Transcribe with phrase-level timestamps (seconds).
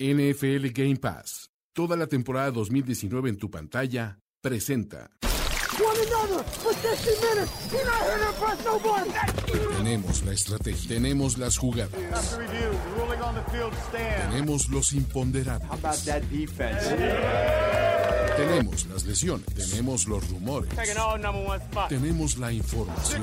[0.00, 5.10] NFL Game Pass, toda la temporada 2019 en tu pantalla, presenta.
[9.76, 12.38] Tenemos la estrategia, tenemos las jugadas,
[14.30, 16.04] tenemos los imponderables,
[18.36, 20.70] tenemos las lesiones, tenemos los rumores,
[21.90, 23.22] tenemos la información,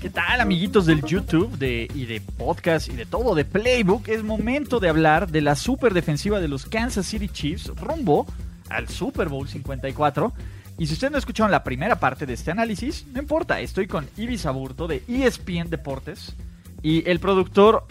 [0.00, 4.08] ¿Qué tal, amiguitos del YouTube de, y de podcast y de todo, de Playbook?
[4.08, 8.26] Es momento de hablar de la super defensiva de los Kansas City Chiefs rumbo
[8.70, 10.32] al Super Bowl 54.
[10.78, 14.08] Y si ustedes no escucharon la primera parte de este análisis, no importa, estoy con
[14.16, 16.34] Ibis Aburto de ESPN Deportes
[16.82, 17.84] y el productor,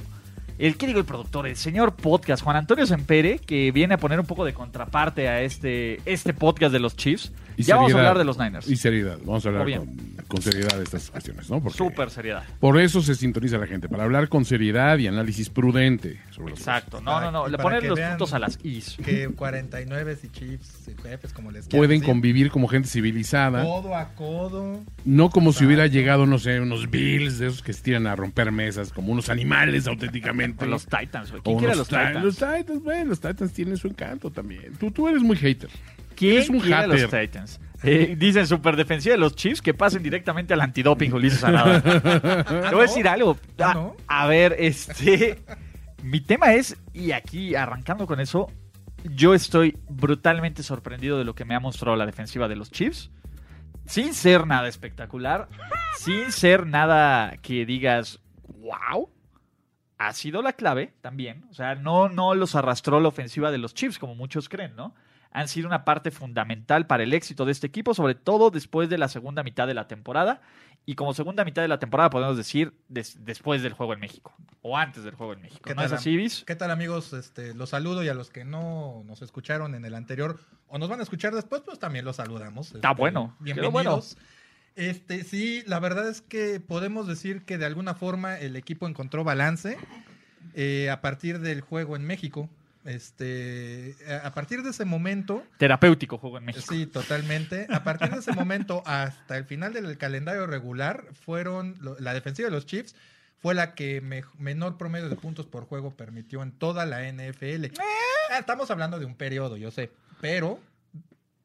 [0.57, 4.19] el que digo el productor, el señor podcast, Juan Antonio Sempere, que viene a poner
[4.19, 7.31] un poco de contraparte a este, este podcast de los Chiefs.
[7.57, 8.67] Y ya vamos a hablar de los Niners.
[8.69, 9.17] Y seriedad.
[9.25, 11.61] Vamos a hablar con, con seriedad de estas cuestiones, ¿no?
[11.61, 12.43] Porque Súper seriedad.
[12.59, 16.59] Por eso se sintoniza la gente, para hablar con seriedad y análisis prudente sobre los
[16.59, 17.01] Exacto.
[17.01, 17.47] No, no, no.
[17.47, 18.95] Le poner los puntos a las Is.
[19.03, 23.63] Que 49 y Chiefs y jefes, como les quieran Pueden decir, convivir como gente civilizada,
[23.63, 24.79] Codo a codo.
[25.03, 28.15] no como si hubiera llegado, no sé, unos Bills de esos que se tiran a
[28.15, 30.65] romper mesas, como unos animales auténticamente.
[30.67, 31.31] Los Titans.
[31.31, 32.23] O ¿Quién quiere los Ti- Titans?
[32.23, 34.73] Los Titans, bueno, los Titans tienen su encanto también.
[34.79, 35.69] Tú, tú eres muy hater.
[36.17, 37.09] ¿Quién Eres un quiere los.
[37.09, 37.59] Titans?
[37.83, 41.81] Eh, dicen super defensiva de los Chiefs que pasen directamente al antidoping, Ulises Arada.
[42.43, 43.37] Te voy a decir algo.
[43.59, 43.95] Ah, A, ¿no?
[44.07, 45.43] a ver, este.
[46.01, 48.51] Mi tema es, y aquí arrancando con eso,
[49.03, 53.11] yo estoy brutalmente sorprendido de lo que me ha mostrado la defensiva de los Chiefs.
[53.85, 55.47] Sin ser nada espectacular,
[55.97, 58.19] sin ser nada que digas,
[58.59, 59.09] wow,
[59.97, 61.45] ha sido la clave también.
[61.51, 64.93] O sea, no, no los arrastró la ofensiva de los Chiefs, como muchos creen, ¿no?
[65.37, 68.97] Han sido una parte fundamental para el éxito de este equipo, sobre todo después de
[68.97, 70.41] la segunda mitad de la temporada.
[70.85, 74.33] Y como segunda mitad de la temporada podemos decir des- después del juego en México.
[74.63, 75.61] O antes del juego en México.
[75.63, 76.43] ¿Qué ¿No es tal, así, Vis?
[76.47, 77.13] ¿Qué tal amigos?
[77.13, 80.39] Este, los saludo y a los que no nos escucharon en el anterior
[80.69, 82.73] o nos van a escuchar después, pues también los saludamos.
[82.73, 84.17] Está Este, bueno, Bienvenidos.
[84.75, 89.23] Este, sí, la verdad es que podemos decir que de alguna forma el equipo encontró
[89.23, 89.77] balance
[90.55, 92.49] eh, a partir del juego en México.
[92.87, 96.65] Este, a partir de ese momento, Terapéutico juego en México.
[96.73, 97.67] Sí, totalmente.
[97.69, 102.55] A partir de ese momento hasta el final del calendario regular, fueron la defensiva de
[102.55, 102.95] los Chiefs
[103.39, 107.71] fue la que me- menor promedio de puntos por juego permitió en toda la NFL.
[108.31, 110.59] Ah, Estamos hablando de un periodo, yo sé, pero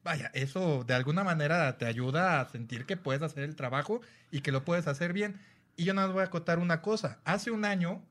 [0.03, 4.41] vaya, eso de alguna manera te ayuda a sentir que puedes hacer el trabajo y
[4.41, 5.39] que lo puedes hacer bien.
[5.77, 7.19] Y yo nada más voy a acotar una cosa.
[7.25, 8.03] Hace un año,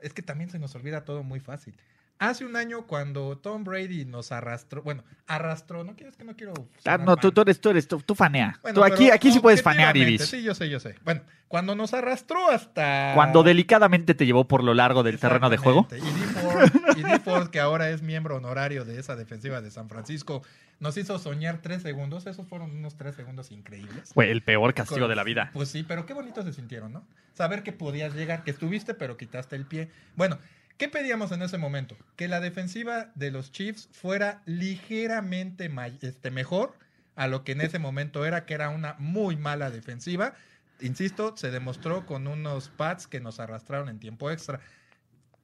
[0.00, 1.76] es que también se nos olvida todo muy fácil.
[2.18, 6.54] Hace un año cuando Tom Brady nos arrastró, bueno, arrastró, no quieres que no quiero.
[6.86, 8.58] Ah, no, tú, eres, tú eres, tú, tú fanea.
[8.62, 10.24] Bueno, tú aquí, aquí sí puedes fanear, Ibis.
[10.24, 10.94] Sí, yo sé, yo sé.
[11.04, 13.12] Bueno, cuando nos arrastró hasta.
[13.14, 15.86] Cuando delicadamente te llevó por lo largo del terreno de juego.
[15.92, 19.90] Y Dee Ford, y Ford, que ahora es miembro honorario de esa defensiva de San
[19.90, 20.42] Francisco,
[20.80, 22.26] nos hizo soñar tres segundos.
[22.26, 24.12] Esos fueron unos tres segundos increíbles.
[24.14, 25.50] Fue el peor castigo de la vida.
[25.52, 27.04] Pues sí, pero qué bonito se sintieron, ¿no?
[27.34, 29.90] Saber que podías llegar, que estuviste, pero quitaste el pie.
[30.16, 30.38] Bueno,
[30.76, 31.96] ¿qué pedíamos en ese momento?
[32.16, 35.70] Que la defensiva de los Chiefs fuera ligeramente
[36.00, 36.74] este, mejor
[37.14, 40.34] a lo que en ese momento era, que era una muy mala defensiva.
[40.80, 44.60] Insisto, se demostró con unos pads que nos arrastraron en tiempo extra.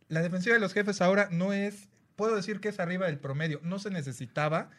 [0.08, 3.58] La defensiva de los jefes ahora no es, puedo decir que es arriba del promedio.
[3.62, 4.70] No se necesitaba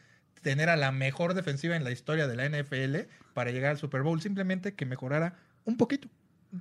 [0.43, 4.03] tener a la mejor defensiva en la historia de la NFL para llegar al Super
[4.03, 4.21] Bowl.
[4.21, 6.07] Simplemente que mejorara un poquito.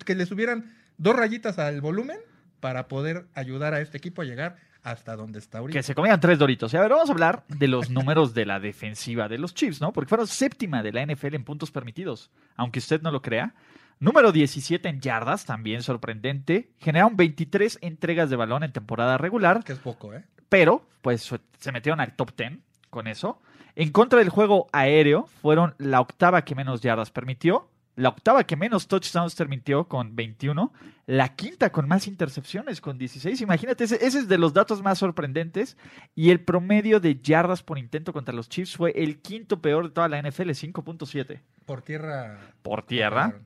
[0.06, 2.18] Que le subieran dos rayitas al volumen
[2.62, 5.76] para poder ayudar a este equipo a llegar hasta donde está ahorita.
[5.76, 6.72] Que se comían tres doritos.
[6.72, 9.80] Y a ver, vamos a hablar de los números de la defensiva de los Chiefs,
[9.80, 9.92] ¿no?
[9.92, 13.52] Porque fueron séptima de la NFL en puntos permitidos, aunque usted no lo crea.
[13.98, 16.70] Número 17 en yardas, también sorprendente.
[16.78, 20.24] Generaron 23 entregas de balón en temporada regular, Que es poco, ¿eh?
[20.48, 22.58] pero pues se metieron al top 10
[22.90, 23.42] con eso.
[23.74, 28.56] En contra del juego aéreo, fueron la octava que menos yardas permitió, la octava que
[28.56, 30.72] menos touchdowns permitió con 21,
[31.06, 33.40] la quinta con más intercepciones con 16.
[33.40, 35.76] Imagínate, ese, ese es de los datos más sorprendentes.
[36.14, 39.90] Y el promedio de yardas por intento contra los Chiefs fue el quinto peor de
[39.90, 41.40] toda la NFL, 5.7.
[41.66, 42.38] Por tierra.
[42.62, 43.40] Por tierra.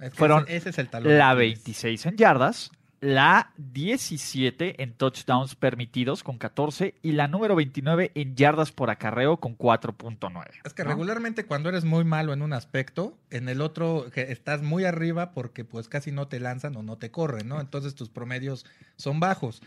[0.00, 1.16] Es que Fueron ese, ese es el talón.
[1.16, 1.64] La de Aquiles.
[1.64, 2.72] 26 en yardas,
[3.02, 9.38] la 17 en touchdowns permitidos con 14 y la número 29 en yardas por acarreo
[9.38, 10.46] con 4.9.
[10.64, 10.90] Es que ¿no?
[10.90, 15.32] regularmente cuando eres muy malo en un aspecto, en el otro que estás muy arriba
[15.32, 17.60] porque pues casi no te lanzan o no te corren, ¿no?
[17.60, 18.64] Entonces tus promedios
[18.94, 19.62] son bajos.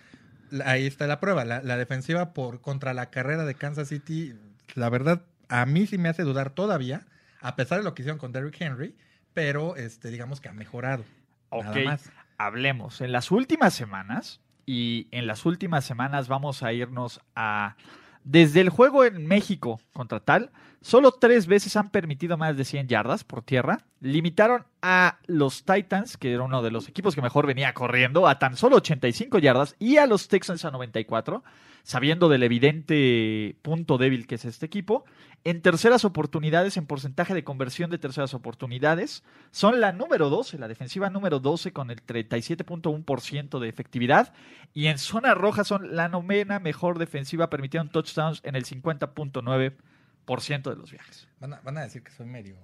[0.64, 1.44] Ahí está la prueba.
[1.44, 4.34] La, la defensiva por contra la carrera de Kansas City,
[4.76, 7.06] la verdad, a mí sí me hace dudar todavía,
[7.42, 8.96] a pesar de lo que hicieron con Derrick Henry,
[9.34, 11.04] pero este, digamos que ha mejorado.
[11.52, 12.10] Nada más.
[12.38, 13.02] Hablemos.
[13.02, 17.76] En las últimas semanas, y en las últimas semanas vamos a irnos a...
[18.24, 20.50] Desde el juego en México contra tal,
[20.82, 23.86] solo tres veces han permitido más de 100 yardas por tierra.
[24.02, 28.40] Limitaron a los Titans, que era uno de los equipos que mejor venía corriendo, a
[28.40, 31.44] tan solo 85 yardas y a los Texans a 94,
[31.86, 35.06] sabiendo del evidente punto débil que es este equipo.
[35.44, 40.68] En terceras oportunidades, en porcentaje de conversión de terceras oportunidades, son la número 12, la
[40.68, 44.34] defensiva número 12 con el 37.1% de efectividad.
[44.74, 50.76] Y en zona roja son la novena mejor defensiva, permitieron touchdowns en el 50.9% de
[50.76, 51.28] los viajes.
[51.40, 52.56] Van a, van a decir que soy medio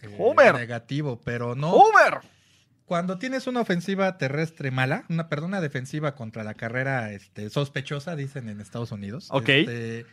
[0.00, 0.54] eh, Homer.
[0.54, 1.72] negativo, pero no.
[1.72, 2.22] ¡Homer!
[2.90, 8.16] Cuando tienes una ofensiva terrestre mala, una, perdón, una defensiva contra la carrera este, sospechosa,
[8.16, 9.28] dicen en Estados Unidos.
[9.30, 9.48] Ok.
[9.48, 10.06] este,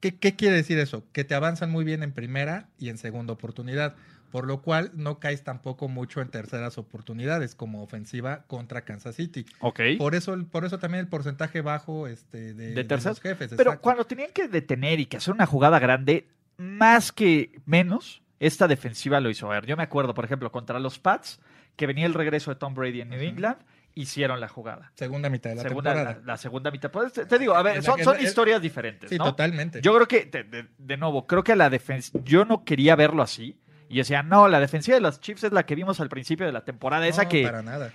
[0.00, 1.02] ¿qué, qué quiere decir eso?
[1.12, 3.94] Que te avanzan muy bien en primera y en segunda oportunidad,
[4.30, 9.46] por lo cual no caes tampoco mucho en terceras oportunidades como ofensiva contra Kansas City.
[9.60, 9.80] Ok.
[9.96, 13.48] Por eso, por eso también el porcentaje bajo este, de, De los jefes.
[13.48, 13.80] Pero exacto.
[13.80, 16.28] cuando tenían que detener y que hacer una jugada grande,
[16.58, 19.50] más que menos, esta defensiva lo hizo.
[19.50, 21.40] A ver, yo me acuerdo, por ejemplo, contra los Pats,
[21.76, 23.20] que venía el regreso de Tom Brady en New.
[23.20, 23.56] England,
[23.94, 24.92] hicieron la jugada.
[24.94, 26.26] Segunda mitad de la Segunda, la, temporada.
[26.26, 26.90] la segunda mitad.
[26.90, 29.10] Pues, te, te digo, a ver, son, historias diferentes.
[29.10, 29.24] Sí, ¿no?
[29.24, 29.80] totalmente.
[29.82, 33.22] Yo creo que, de, de- de nuevo, creo que la defensa, yo no quería verlo
[33.22, 33.58] así.
[33.88, 36.52] Y decía, no, la defensiva de los Chiefs es la que vimos al principio de
[36.52, 37.42] la temporada, esa que...
[37.42, 37.92] para nada.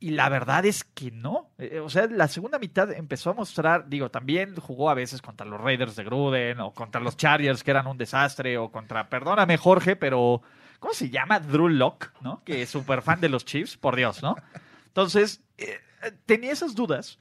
[0.00, 1.50] Y la verdad es que no.
[1.58, 5.44] Eh, O sea, la segunda mitad empezó a mostrar, digo, también jugó a veces contra
[5.46, 9.56] los Raiders de Gruden o contra los Chargers que eran un desastre o contra, perdóname
[9.56, 10.42] Jorge, pero
[10.78, 11.40] ¿cómo se llama?
[11.40, 12.42] Drew Locke, ¿no?
[12.44, 14.36] Que es súper fan de los Chiefs, por Dios, ¿no?
[14.86, 15.80] Entonces, eh,
[16.26, 17.18] tenía esas dudas,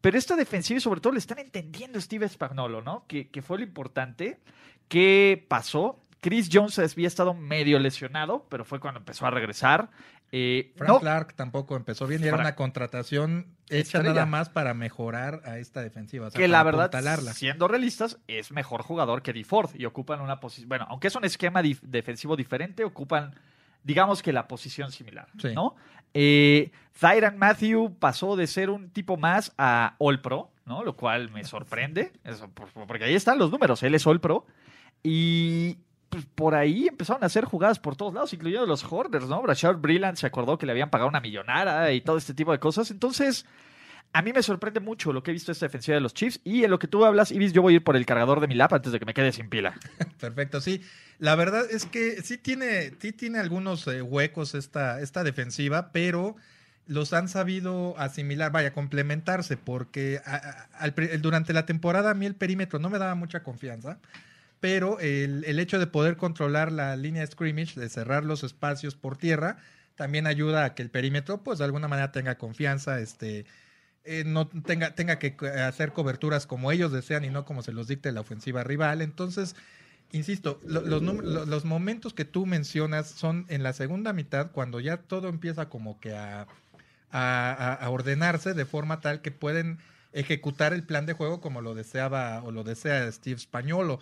[0.00, 3.04] pero esta defensiva y sobre todo le están entendiendo Steve Spagnolo, ¿no?
[3.06, 4.40] Que, que fue lo importante.
[4.88, 6.00] ¿Qué pasó?
[6.20, 9.90] Chris Jones había estado medio lesionado, pero fue cuando empezó a regresar.
[10.36, 14.08] Eh, Frank no, Clark tampoco empezó bien y era una contratación hecha Estrella.
[14.14, 16.26] nada más para mejorar a esta defensiva.
[16.26, 16.90] o sea, que la verdad,
[17.32, 20.68] siendo realistas, es mejor jugador que Dee Ford y ocupan una posición.
[20.68, 23.32] Bueno, aunque es un esquema dif- defensivo diferente, ocupan,
[23.84, 25.54] digamos que la posición similar, Sí.
[25.54, 25.76] ¿no?
[26.14, 26.72] Eh,
[27.36, 30.82] Matthew pasó de ser un tipo más a All Pro, ¿no?
[30.82, 34.46] Lo cual me sorprende, eso, por- porque ahí están los números, él es All Pro.
[35.02, 35.78] Y
[36.14, 39.42] pues, por ahí empezaron a hacer jugadas por todos lados, incluyendo los Horners, ¿no?
[39.42, 42.60] Brashard Brilland se acordó que le habían pagado una millonada y todo este tipo de
[42.60, 42.90] cosas.
[42.92, 43.44] Entonces,
[44.12, 46.40] a mí me sorprende mucho lo que he visto esta defensiva de los Chiefs.
[46.44, 48.46] Y en lo que tú hablas, Ibis, yo voy a ir por el cargador de
[48.46, 49.74] mi lap antes de que me quede sin pila.
[50.20, 50.82] Perfecto, sí.
[51.18, 56.36] La verdad es que sí tiene, sí tiene algunos eh, huecos esta, esta defensiva, pero
[56.86, 60.20] los han sabido asimilar, vaya, complementarse, porque
[61.20, 63.98] durante la temporada a mí el perímetro no me daba mucha confianza,
[64.64, 68.94] pero el, el hecho de poder controlar la línea de scrimmage, de cerrar los espacios
[68.94, 69.58] por tierra,
[69.94, 73.44] también ayuda a que el perímetro, pues de alguna manera tenga confianza, este,
[74.04, 77.88] eh, no tenga, tenga que hacer coberturas como ellos desean y no como se los
[77.88, 79.02] dicte la ofensiva rival.
[79.02, 79.54] Entonces,
[80.12, 84.96] insisto, lo- los, los momentos que tú mencionas son en la segunda mitad, cuando ya
[84.96, 86.46] todo empieza como que a,
[87.10, 89.78] a- ordenarse de forma tal que pueden
[90.14, 94.00] ejecutar el plan de juego como lo deseaba o lo desea Steve Spagnolo.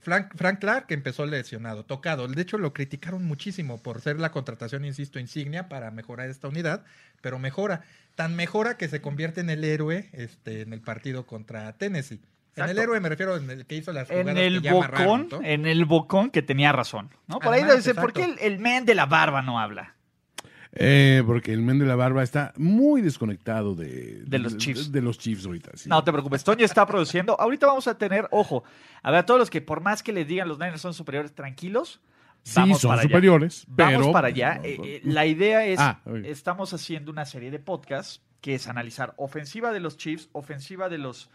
[0.00, 2.28] Frank, Frank Clark empezó lesionado, tocado.
[2.28, 6.84] De hecho, lo criticaron muchísimo por ser la contratación, insisto, insignia para mejorar esta unidad,
[7.20, 7.82] pero mejora.
[8.14, 12.20] Tan mejora que se convierte en el héroe este, en el partido contra Tennessee.
[12.56, 14.72] En el héroe me refiero en el que hizo las jugadas En el que ya
[14.72, 15.40] bocón, ¿no?
[15.42, 17.10] en el bocón que tenía razón.
[17.28, 17.38] ¿no?
[17.38, 19.94] Por ahí dice, ¿por qué el, el men de la barba no habla?
[20.80, 24.92] Eh, porque el men de la barba está muy desconectado de, De los Chiefs.
[24.92, 25.72] De, los Chiefs ahorita.
[25.74, 25.88] sí.
[25.88, 27.38] No te preocupes, Toño está produciendo.
[27.40, 28.62] Ahorita vamos a tener, ojo,
[29.02, 31.34] a ver, a todos los que por más que les digan los Niners son superiores,
[31.34, 32.00] tranquilos.
[32.44, 33.08] sí, vamos son para allá.
[33.08, 34.12] superiores, Vamos pero...
[34.12, 34.60] para allá.
[34.62, 39.14] Eh, eh, la idea es, Ah, estamos haciendo una serie de podcasts que es analizar
[39.16, 41.28] ofensiva de los Chiefs, ofensiva de los,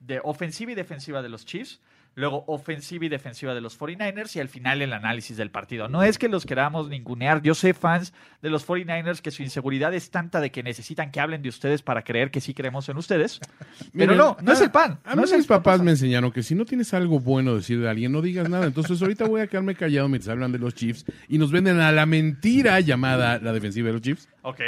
[0.00, 1.80] de ofensiva y defensiva de los Chiefs,
[2.14, 5.88] luego ofensiva y defensiva de los 49ers y al final el análisis del partido.
[5.88, 9.94] No es que los queramos ningunear, yo sé fans de los 49ers que su inseguridad
[9.94, 12.96] es tanta de que necesitan que hablen de ustedes para creer que sí creemos en
[12.98, 13.40] ustedes,
[13.92, 14.98] pero Miren, no, no es a- el pan.
[15.04, 17.80] A no mí es mis papás me enseñaron que si no tienes algo bueno decir
[17.80, 18.66] de alguien, no digas nada.
[18.66, 21.92] Entonces ahorita voy a quedarme callado mientras hablan de los Chiefs y nos venden a
[21.92, 24.28] la mentira llamada la defensiva de los Chiefs.
[24.44, 24.60] Ok.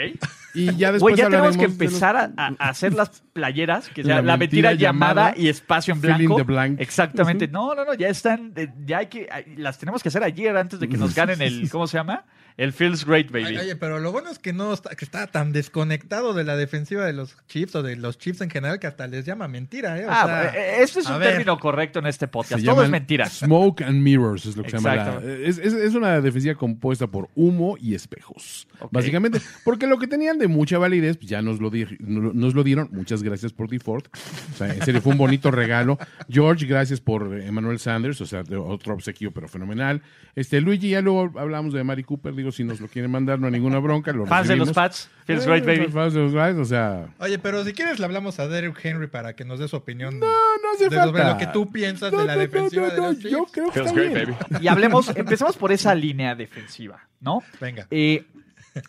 [0.54, 3.22] Y ya después Güey, ya tenemos que de los- empezar a, a- a hacer las
[3.32, 6.36] playeras, que sea La la, mentira, mentira llamada, llamada, y espacio en blanco.
[6.36, 6.80] the blank.
[6.80, 7.48] Exactamente.
[7.48, 10.78] No, no, no, ya están, eh, ya hay que, las tenemos que hacer ayer antes
[10.78, 12.24] de que nos ganen el, ¿cómo se llama?
[12.56, 13.56] El Feels Great, baby.
[13.56, 17.04] Oye, pero lo bueno es que no está, que está tan desconectado de la defensiva
[17.04, 20.06] de los Chiefs o de los Chiefs en general que hasta les llama mentira, ¿eh?
[20.06, 21.30] O ah, sea, este es un ver.
[21.30, 22.64] término correcto en este Se podcast.
[22.64, 23.26] Todo es mentira.
[23.28, 24.94] Smoke and Mirrors es lo que se llama.
[24.94, 25.26] Exacto.
[25.26, 28.68] la- es, es- es una defensiva compuesta por humo y espejos.
[28.92, 32.62] Básicamente, porque lo que tenían de mucha validez, pues ya nos lo, di- nos lo
[32.62, 32.88] dieron.
[32.92, 34.06] Muchas gracias por default.
[34.54, 35.98] O sea, en serio, fue un bonito regalo.
[36.28, 40.02] George, gracias por Emmanuel Sanders, o sea, de otro obsequio, pero fenomenal.
[40.36, 42.43] Este, Luigi, ya luego hablamos de Mari Cooper.
[42.44, 44.12] Digo, si nos lo quieren mandar, no hay ninguna bronca.
[44.12, 44.70] Lo Fans de los.
[44.72, 45.90] Pats, Feels Eh, Great, baby.
[45.90, 49.06] fans de los Pats, o sea, Oye, pero si quieres le hablamos a Derrick Henry
[49.06, 51.32] para que nos dé su opinión no, no hace de falta.
[51.32, 53.66] lo que tú piensas No, de la no, defensiva no, de no, los Yo creo
[53.68, 54.36] que Feels está great, bien.
[54.50, 54.64] baby.
[54.64, 57.42] Y hablemos, empecemos por esa línea defensiva, ¿no?
[57.60, 57.86] Venga.
[57.90, 58.26] Eh,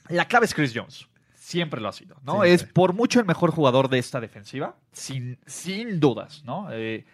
[0.10, 1.08] la clave es Chris Jones.
[1.36, 2.42] Siempre lo ha sido, ¿no?
[2.44, 2.68] Sí, es sí.
[2.74, 6.68] por mucho el mejor jugador de esta defensiva, sin, sin dudas, ¿no?
[6.72, 7.06] Eh,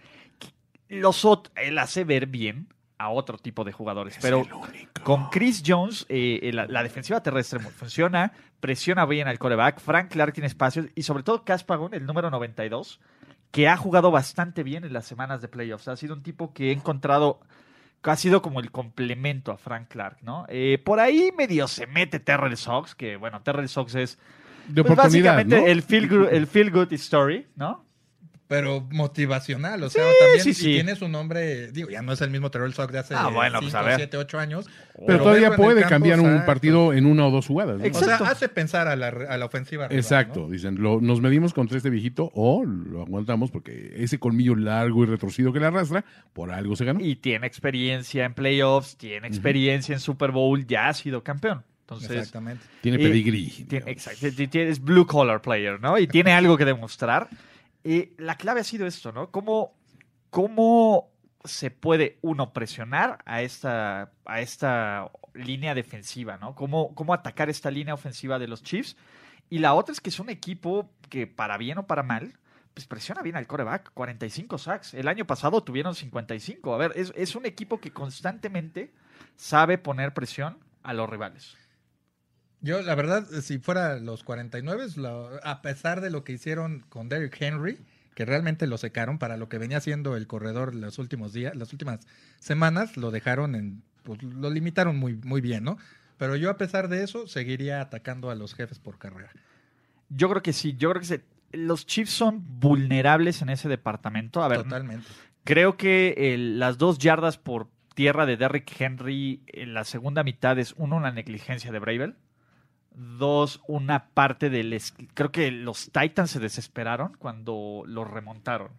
[0.89, 2.67] los ot- él hace ver bien
[3.01, 4.45] a otro tipo de jugadores, pero
[5.03, 10.33] con Chris Jones, eh, la, la defensiva terrestre funciona, presiona bien al coreback, Frank Clark
[10.33, 12.99] tiene espacios y sobre todo Caspagon, el número 92,
[13.51, 15.87] que ha jugado bastante bien en las semanas de playoffs.
[15.87, 17.41] Ha sido un tipo que he encontrado
[18.09, 20.45] ha sido como el complemento a Frank Clark, ¿no?
[20.49, 24.17] Eh, por ahí medio se mete Terrell Sox, que bueno, Terrell Sox es
[24.67, 25.67] De pues, oportunidad, básicamente ¿no?
[25.67, 27.85] el, feel good, el feel good story, ¿no?
[28.51, 30.73] Pero motivacional, o sea, Sí, también sí, si sí.
[30.73, 33.33] tiene su nombre, digo, ya no es el mismo Terrell Sock de hace Ah, 5,
[33.33, 33.95] bueno, pues, a ver.
[33.95, 34.65] 7, 8 años.
[35.07, 36.45] Pero, todavía puede campo, cambiar un exacto.
[36.47, 37.77] partido en una o dos jugadas.
[37.77, 37.83] ¿no?
[37.85, 38.25] O Exacto.
[38.25, 39.87] sea, hace pensar a la, a la ofensiva.
[39.87, 40.49] rival, Exacto, ¿no?
[40.49, 45.07] dicen, lo- nos medimos contra este viejito o lo aguantamos porque ese colmillo largo y
[45.07, 46.03] retorcido que le arrastra,
[46.33, 46.99] por algo se ganó.
[46.99, 51.63] Y tiene experiencia en playoffs, tiene experiencia en Super Bowl, ya ha sido campeón.
[51.83, 52.65] Entonces, Exactamente.
[52.81, 53.47] Tiene y- pedigrí.
[53.69, 55.97] tiene, exacto, es blue collar player, ¿no?
[55.97, 57.29] Y tiene algo que demostrar.
[57.83, 59.31] Y la clave ha sido esto, ¿no?
[59.31, 59.73] ¿Cómo,
[60.29, 61.09] cómo
[61.43, 66.55] se puede uno presionar a esta, a esta línea defensiva, ¿no?
[66.55, 68.95] ¿Cómo, cómo atacar esta línea ofensiva de los Chiefs?
[69.49, 72.37] Y la otra es que es un equipo que, para bien o para mal,
[72.73, 73.91] pues presiona bien al coreback.
[73.93, 74.93] 45 sacks.
[74.93, 76.73] El año pasado tuvieron 55.
[76.73, 78.93] A ver, es, es un equipo que constantemente
[79.35, 81.57] sabe poner presión a los rivales.
[82.61, 87.09] Yo, la verdad, si fuera los 49, lo- a pesar de lo que hicieron con
[87.09, 87.79] Derrick Henry,
[88.13, 91.71] que realmente lo secaron para lo que venía haciendo el corredor los últimos días, las
[91.73, 92.01] últimas
[92.39, 95.77] semanas, lo dejaron en, pues lo limitaron muy, muy bien, ¿no?
[96.17, 99.31] Pero yo, a pesar de eso, seguiría atacando a los jefes por carrera.
[100.09, 104.43] Yo creo que sí, yo creo que se- los Chiefs son vulnerables en ese departamento.
[104.43, 105.07] A ver, Totalmente.
[105.45, 110.59] creo que el- las dos yardas por tierra de Derrick Henry en la segunda mitad
[110.59, 112.15] es uno, una negligencia de Bravel.
[112.93, 114.77] Dos, una parte del...
[115.13, 118.71] Creo que los Titans se desesperaron cuando los remontaron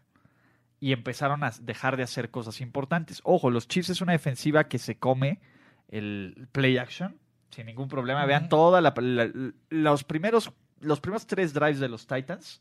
[0.80, 3.20] y empezaron a dejar de hacer cosas importantes.
[3.24, 5.40] Ojo, los Chiefs es una defensiva que se come
[5.88, 7.16] el play action
[7.50, 8.26] sin ningún problema.
[8.26, 9.30] Vean toda la, la-
[9.70, 12.60] los primeros los primeros tres drives de los Titans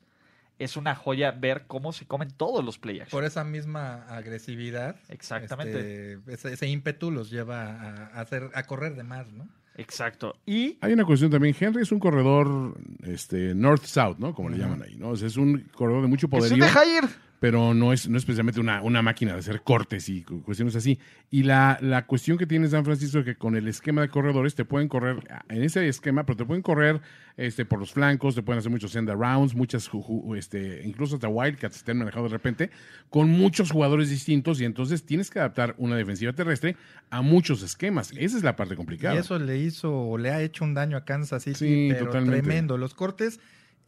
[0.59, 3.17] es una joya ver cómo se comen todos los play action.
[3.19, 6.13] Por esa misma agresividad, Exactamente.
[6.13, 9.47] este, ese, ese ímpetu los lleva a, a hacer, a correr de más, ¿no?
[9.77, 10.35] Exacto.
[10.45, 14.33] Y Hay una cuestión también, Henry es un corredor este, north-south, ¿no?
[14.33, 15.09] Como le llaman ahí, ¿no?
[15.09, 16.63] O sea, es un corredor de mucho poderío.
[16.63, 17.03] deja ir.
[17.41, 20.75] Pero no es, no es precisamente una, una máquina de hacer cortes y cu- cuestiones
[20.75, 20.99] así.
[21.31, 24.53] Y la, la cuestión que tiene San Francisco es que con el esquema de corredores
[24.53, 25.17] te pueden correr
[25.49, 27.01] en ese esquema, pero te pueden correr
[27.37, 29.89] este, por los flancos, te pueden hacer muchos send rounds, muchas,
[30.37, 32.69] este, incluso hasta Wildcats estén manejados de repente,
[33.09, 36.75] con muchos jugadores distintos y entonces tienes que adaptar una defensiva terrestre
[37.09, 38.13] a muchos esquemas.
[38.17, 39.15] Esa es la parte complicada.
[39.15, 42.05] Y eso le hizo, o le ha hecho un daño a Kansas City, Sí, pero
[42.05, 42.41] totalmente.
[42.43, 42.77] tremendo.
[42.77, 43.39] Los cortes,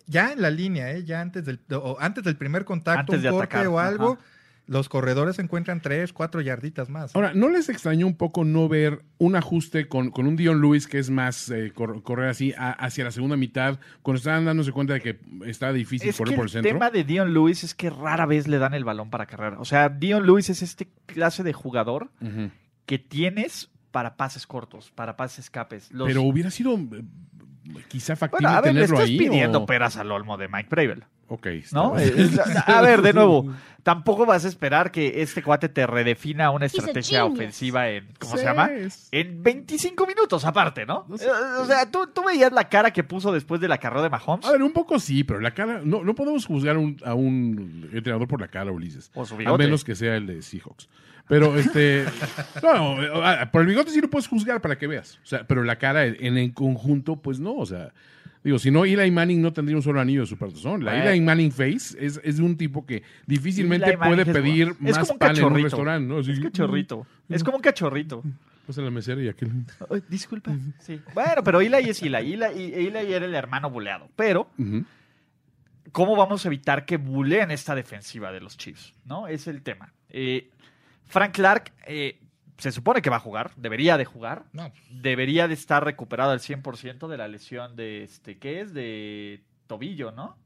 [0.08, 1.04] ya en la línea, ¿eh?
[1.04, 4.14] ya antes del, o antes del primer contacto, Antes de un corte atacar, o algo,
[4.14, 4.22] ajá.
[4.68, 7.16] los corredores encuentran tres, cuatro yarditas más.
[7.16, 10.88] Ahora, ¿no les extrañó un poco no ver un ajuste con, con un Dion Lewis
[10.88, 14.72] que es más eh, cor- correr así a- hacia la segunda mitad, cuando estaban dándose
[14.72, 16.72] cuenta de que está difícil Es correr que por el el centro?
[16.72, 19.60] tema de Dion Lewis es que rara vez le dan el balón para carrera.
[19.60, 22.10] O sea, Dion Lewis es este clase de jugador
[22.86, 25.92] que tienes para pases cortos, para pases escapes.
[25.92, 27.04] Los- Pero hubiera sido eh,
[27.88, 29.18] quizá factible bueno, a ver, le tenerlo estás ahí.
[29.18, 31.04] pidiendo o- peras al olmo de Mike Bravel.
[31.30, 31.48] Ok,
[32.68, 33.48] a ver, de nuevo,
[33.84, 38.40] tampoco vas a esperar que este cuate te redefina una estrategia ofensiva en, ¿cómo Sí,
[38.40, 38.70] se llama?
[39.12, 41.06] En 25 minutos aparte, ¿no?
[41.08, 41.26] No sé.
[41.26, 41.30] Eh,
[41.60, 44.46] O sea, ¿tú, tú veías la cara que puso después de la carrera de Mahomes.
[44.46, 45.82] A ver, un poco sí, pero la cara.
[45.84, 49.10] No, no podemos juzgar un- a un entrenador por la cara, Ulises.
[49.16, 50.88] O su A menos que sea el de Seahawks.
[51.28, 52.06] Pero este.
[52.64, 52.98] no,
[53.52, 55.20] por el bigote sí lo puedes juzgar para que veas.
[55.24, 57.56] O sea, pero la cara en, en conjunto, pues no.
[57.56, 57.94] O sea,
[58.44, 60.84] Digo, si no, Eli Manning no tendría un solo anillo de Supertazón.
[60.84, 61.10] La.
[61.10, 65.20] Eli Manning Face es, es un tipo que difícilmente puede pedir es más como un
[65.20, 66.20] pan en un restaurante, ¿no?
[66.20, 67.08] Así, Es cachorrito.
[67.30, 68.22] Es como un cachorrito.
[68.68, 69.52] Pasa la mesera y aquel.
[69.90, 70.52] Ay, disculpa.
[70.80, 71.02] Sí.
[71.14, 72.34] Bueno, pero Eli es Eli.
[72.34, 74.10] Eli, Eli era el hermano buleado.
[74.16, 74.84] Pero, Ujú.
[75.94, 78.94] ¿cómo vamos a evitar que buleen esta defensiva de los Chiefs?
[79.06, 79.28] ¿No?
[79.28, 79.94] Es el tema.
[80.10, 80.50] Eh,
[81.08, 82.20] Frank Clark eh,
[82.58, 84.44] se supone que va a jugar, debería de jugar.
[84.54, 88.74] No, Debería de estar recuperado al 100% de la lesión de, este, ¿qué es?
[88.74, 90.38] De tobillo, ¿no?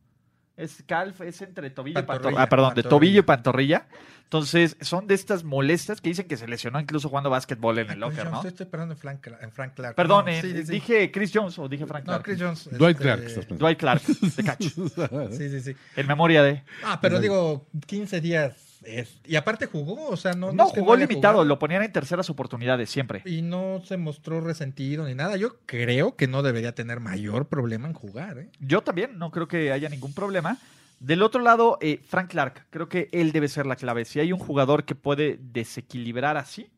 [0.55, 2.41] Es calf, es entre tobillo y Pantorrilla.
[2.41, 3.87] Ah, perdón, de tobillo y pantorrilla.
[4.23, 7.87] Entonces, son de estas molestas que dicen que se lesionó incluso jugando básquetbol en el
[7.89, 8.49] Chris locker, Jones, ¿no?
[8.49, 9.95] Estoy esperando en Frank, en Frank Clark.
[9.95, 10.71] Perdón, No, eh, sí, sí, sí.
[10.71, 12.23] dije Chris Jones o dije Frank No, Clark.
[12.23, 12.69] Chris Jones.
[12.71, 13.63] Dwight este, Clark, estás pensando.
[13.65, 14.63] Dwight Clark, de catch.
[15.37, 15.75] Sí, sí, sí.
[15.95, 16.63] En memoria de.
[16.83, 18.66] Ah, pero digo, 15 días.
[18.83, 20.51] Es- y aparte jugó, o sea, no.
[20.51, 23.21] No, jugó limitado, lo ponían en terceras oportunidades siempre.
[23.25, 25.37] Y no se mostró resentido ni nada.
[25.37, 28.49] Yo creo que no debería tener mayor problema en jugar, ¿eh?
[28.59, 30.57] Yo también, no creo que haya ningún problema.
[30.99, 34.03] Del otro lado, eh, Frank Clark, creo que él debe ser la clave.
[34.05, 36.69] Si hay un jugador que puede desequilibrar así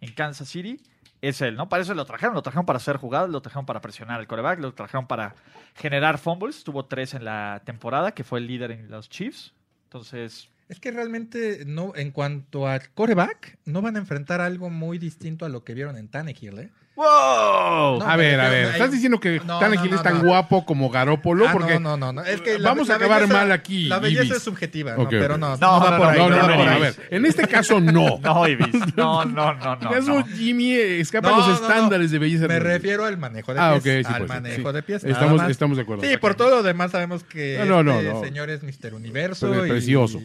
[0.00, 0.80] en Kansas City,
[1.22, 1.68] es él, ¿no?
[1.68, 4.58] Para eso lo trajeron, lo trajeron para hacer jugadas, lo trajeron para presionar al coreback,
[4.58, 5.34] lo trajeron para
[5.76, 6.64] generar fumbles.
[6.64, 9.52] Tuvo tres en la temporada, que fue el líder en los Chiefs.
[9.84, 14.98] Entonces, Es que realmente, no, en cuanto a coreback, no van a enfrentar algo muy
[14.98, 16.70] distinto a lo que vieron en Tannehill, ¿eh?
[16.94, 17.98] ¡Wow!
[17.98, 18.66] No, a ver, a ver.
[18.66, 20.24] ¿Estás diciendo que No, Tannehill no, es tan no.
[20.24, 21.48] guapo como Garópolo?
[21.48, 22.24] Ah, Porque no, no, no, no.
[22.24, 24.36] Es que la- Vamos a acabar belleza- mal aquí, La belleza Ibis.
[24.36, 25.08] es subjetiva, Ok, ¿no?
[25.08, 26.18] Pero no, no, No, va no, por no, ahí.
[26.18, 26.94] No, no, no, a ver.
[27.10, 28.18] En este caso, no.
[28.22, 28.68] No, Ibis.
[28.96, 29.90] No, no, no, no.
[29.96, 30.26] Eso no.
[30.26, 32.46] Jimmy escapa a los no, estándares de belleza.
[32.48, 34.02] Me refiero al manejo de Ah, pies.
[34.02, 35.02] ok, sí, al pues, manejo de pies.
[35.04, 36.04] Estamos, estamos de acuerdo.
[36.04, 38.94] Sí, por todo lo demás sabemos que este señor es Mr.
[38.94, 39.64] Universo.
[39.64, 40.20] Y- precioso.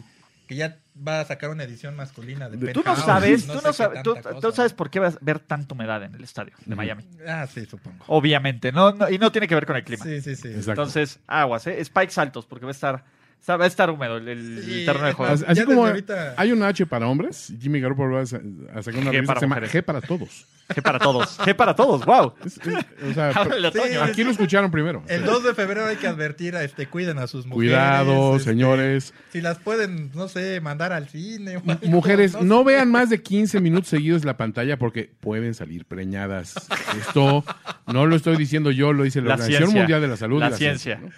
[0.46, 3.60] Que ya va a sacar una edición masculina de Tú Tú no sabes, no tú
[3.66, 6.52] no sabes, tú, tú sabes por qué vas a ver tanta humedad en el estadio
[6.64, 6.74] de.
[6.74, 7.04] Miami.
[7.26, 8.04] Ah, sí, supongo.
[8.06, 10.04] Obviamente, no, no- y no tiene que ver con el clima.
[10.04, 10.48] Sí, sí, sí.
[10.48, 10.70] Exacto.
[10.70, 11.84] Entonces, aguas, ¿eh?
[11.84, 13.04] Spikes altos, porque va a estar,
[13.48, 15.34] va a estar húmedo el, el Sí, terreno de juego.
[15.46, 18.40] Así como ahorita- hay una H para hombres, Jimmy Garoppolo va a sa-
[18.74, 19.66] a sacar una G revista para que se llama.
[19.68, 20.46] G para todos.
[20.68, 22.34] G para todos, G para todos, wow.
[22.44, 23.32] Es- es- o sea,
[23.72, 25.04] Sí, aquí lo escucharon primero.
[25.06, 27.70] El 2 de febrero hay que advertir a este, cuiden a sus mujeres.
[27.76, 29.14] Cuidado, este, señores.
[29.30, 31.58] Si las pueden, no sé, mandar al cine.
[31.58, 35.54] o algo, Mujeres, no no vean más de 15 minutos seguidos la pantalla porque pueden
[35.54, 36.54] salir preñadas.
[36.98, 37.44] Esto
[37.86, 39.80] no lo estoy diciendo yo, lo dice la, La Organización ciencia.
[39.82, 40.40] Mundial de la Salud.
[40.40, 40.98] La ciencia.
[41.00, 41.10] ¿no?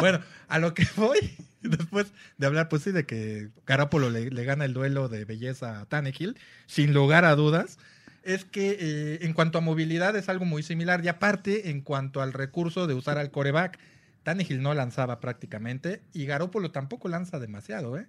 [0.00, 0.20] Bueno,
[0.54, 1.18] a lo que voy,
[1.62, 5.80] después de hablar, pues sí, de que Garoppolo le, le gana el duelo de belleza
[5.80, 6.36] a Tannehill,
[6.66, 7.78] sin lugar a dudas,
[8.22, 11.04] es que eh, en cuanto a movilidad es algo muy similar.
[11.04, 13.78] Y aparte, en cuanto al recurso de usar al coreback,
[14.22, 18.06] Tannehill no lanzaba prácticamente y Garoppolo tampoco lanza demasiado, ¿eh?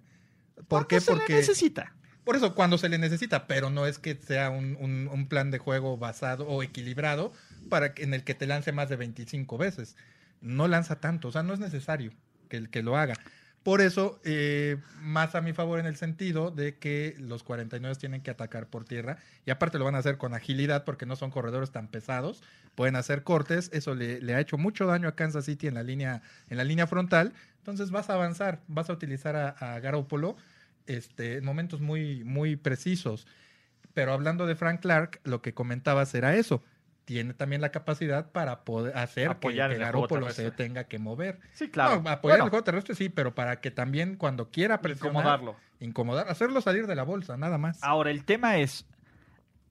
[0.68, 1.00] ¿Por qué?
[1.00, 1.92] ¿Cuándo se le Porque necesita.
[2.22, 5.50] por eso, cuando se le necesita, pero no es que sea un, un- un plan
[5.50, 7.32] de juego basado o equilibrado
[7.68, 9.96] para que- en el que te lance más de 25 veces.
[10.40, 12.12] No lanza tanto, o sea, no es necesario
[12.70, 13.14] que, lo haga.
[13.62, 18.20] Por eso, eh, más a mi favor en el sentido de que los 49 tienen
[18.20, 21.30] que atacar por tierra y aparte lo van a hacer con agilidad porque no son
[21.30, 22.42] corredores tan pesados,
[22.74, 26.20] pueden hacer cortes, eso le, ha hecho mucho daño a Kansas City en la línea,
[26.50, 30.36] en la línea frontal, entonces vas a avanzar, vas a utilizar a, a Garoppolo
[30.86, 33.26] este, en momentos muy, muy precisos.
[33.94, 36.62] Pero hablando de Frank Clark, lo que comentabas era eso.
[37.04, 41.40] Tiene también la capacidad para poder hacer Apoyar que, que Garoppolo se tenga que mover.
[41.52, 42.00] Sí, claro.
[42.00, 45.56] No, apoyar Bueno, el juego terrestre sí, pero para que también cuando quiera presionar, incomodarlo.
[45.80, 47.82] incomodar, hacerlo salir de la bolsa, nada más.
[47.82, 48.86] Ahora, el tema es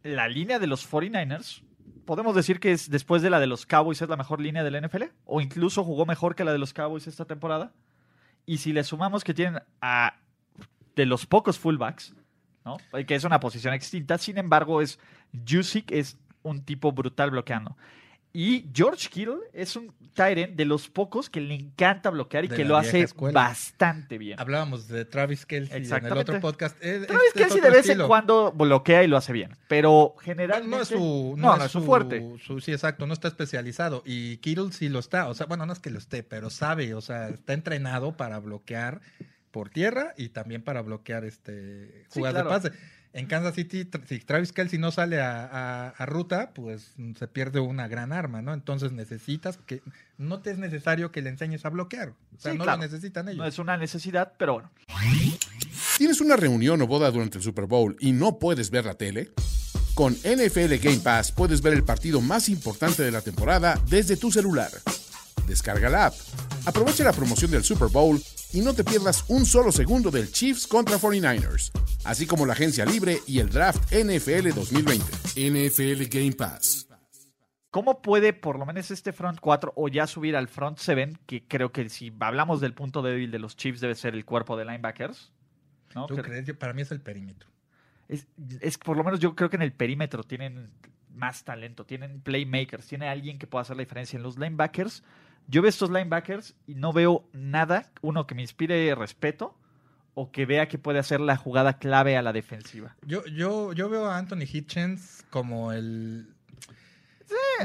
[0.04, 1.64] la línea de los 49ers.
[2.06, 4.86] ¿Podemos decir que es después de la de los Cowboys es la mejor línea del
[4.86, 5.04] NFL?
[5.26, 7.72] ¿O incluso jugó mejor que la de los Cowboys esta temporada?
[8.46, 10.18] Y si le sumamos que tienen a
[10.96, 12.14] de los pocos fullbacks,
[12.66, 12.78] ¿no?
[13.06, 15.00] que es una posición extinta, sin embargo, es
[15.48, 17.76] Jusic es un tipo brutal bloqueando.
[18.36, 22.56] Y George Kittle es un Tyrant de los pocos que le encanta bloquear y De
[22.56, 23.40] que lo hace escuela.
[23.42, 24.40] bastante bien.
[24.40, 26.76] Hablábamos de Travis Kelsey en el otro podcast.
[26.84, 30.22] Es- Travis este Kelsey de vez en cuando bloquea y lo hace bien, pero No,
[30.22, 32.24] generalmente no es su, no, no es su fuerte.
[32.44, 34.02] su- sí, exacto, no está especializado.
[34.04, 35.28] Y Kittle sí lo está.
[35.30, 38.40] O sea, bueno, no es que lo esté, pero sabe, o sea, está entrenado para
[38.40, 39.00] bloquear
[39.52, 42.60] por tierra y también para bloquear este Sí, jugadas claro.
[42.60, 42.84] de pase.
[43.16, 47.60] En Kansas City, si Travis Kelsey no sale a, a- a ruta, pues se pierde
[47.60, 48.54] una gran arma, ¿no?
[48.56, 49.82] Entonces necesitas que.
[50.18, 52.10] No te es necesario que le enseñes a bloquear.
[52.10, 52.80] O sea, Sí, no claro.
[52.80, 53.38] lo necesitan ellos.
[53.38, 54.72] No es una necesidad, pero bueno.
[55.98, 59.30] ¿Tienes una reunión o boda durante el Super Bowl y no puedes ver la tele?
[59.94, 64.32] Con NFL Game Pass puedes ver el partido más importante de la temporada desde tu
[64.32, 64.72] celular.
[65.48, 66.16] Descarga la app,
[66.66, 68.20] aprovecha la promoción del Super Bowl
[68.54, 71.72] y no te pierdas un solo segundo del Chiefs contra 49ers,
[72.06, 75.04] así como la agencia libre y el draft NFL 2020.
[75.36, 76.88] NFL Game Pass.
[77.72, 81.14] ¿Cómo puede por lo menos este front 4 o ya subir al front 7?
[81.26, 84.56] Que creo que si hablamos del punto débil de los Chiefs debe ser el cuerpo
[84.56, 85.32] de linebackers.
[85.96, 86.06] ¿no?
[86.06, 86.46] ¿Tú Que- crees?
[86.46, 87.50] Yo- para mí es el perímetro.
[88.08, 88.28] Es,
[88.62, 90.70] es por lo menos yo creo que en el perímetro tienen
[91.16, 94.18] más talento, tienen playmakers, tiene alguien que pueda hacer la diferencia.
[94.18, 95.04] En los linebackers,
[95.48, 99.56] yo veo estos linebackers y no veo nada, uno que me inspire respeto
[100.16, 102.96] o que vea que puede hacer la jugada clave a la defensiva.
[103.06, 106.28] Yo, yo, yo veo a Anthony Hitchens como el.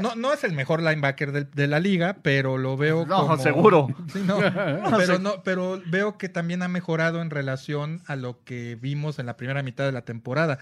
[0.01, 3.37] No, no es el mejor linebacker de, la liga, pero lo veo No, como...
[3.37, 3.87] seguro.
[4.13, 4.39] Sí, no,
[4.97, 5.19] pero, sé.
[5.19, 9.37] no, pero veo que también ha mejorado en relación a lo que vimos en la
[9.37, 10.57] primera mitad de la temporada.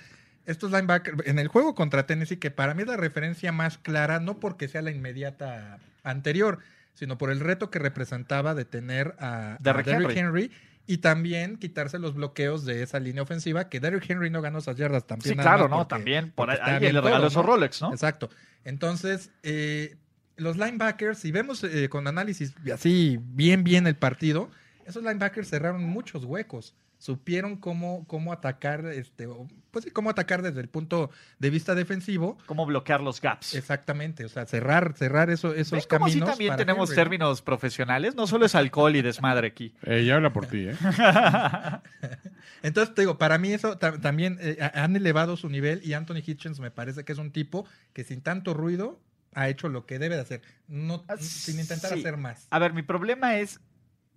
[0.46, 4.20] Estos linebackers, en el juego contra Tennessee, que para mí es la referencia más clara,
[4.20, 6.60] no porque sea la inmediata anterior,
[6.98, 10.46] sino por el reto que representaba de tener a, Derrick Derrick Henry.
[10.46, 10.52] Henry.
[10.88, 14.78] y también quitarse los bloqueos de esa línea ofensiva, que Derrick Henry no ganó esas
[14.78, 15.36] yardas también.
[15.36, 15.78] Sí, claro, ¿no?
[15.78, 17.46] porque- También por ahí alguien le regaló todo, esos.
[17.46, 17.92] Rolex, ¿no?
[17.92, 18.32] Exacto.
[18.64, 19.98] Entonces, eh,
[20.38, 24.50] los linebackers, si vemos eh, con análisis así bien, bien el partido,
[24.86, 26.74] esos linebackers cerraron muchos huecos.
[27.08, 29.30] Supieron cómo, cómo atacar, este,
[29.72, 32.38] pues sí, cómo atacar desde el punto de vista defensivo.
[32.48, 33.56] Cómo bloquear los gaps.
[33.56, 36.28] Exactamente, o sea, cerrar, cerrar eso- esos ¿Ven cómo caminos.
[36.28, 38.14] sí también para tenemos términos profesionales?
[38.16, 39.74] No solo es alcohol y desmadre aquí.
[39.84, 40.76] Eh, ya habla por ti, ¿eh?
[42.62, 45.94] Entonces, te digo, para mí eso ta- también eh, ha- han elevado su nivel y
[45.94, 49.00] Anthony Hitchens me parece que es un tipo que sin tanto ruido
[49.34, 52.00] ha hecho lo que debe de hacer, no, Ah, sin intentar sí.
[52.00, 52.48] hacer más.
[52.50, 53.62] A ver, mi problema es,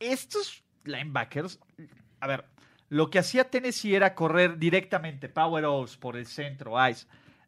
[0.00, 1.61] estos linebackers,
[2.20, 2.44] a ver,
[2.90, 7.07] lo que hacía Tennessee era correr directamente, power outs por el centro, ice.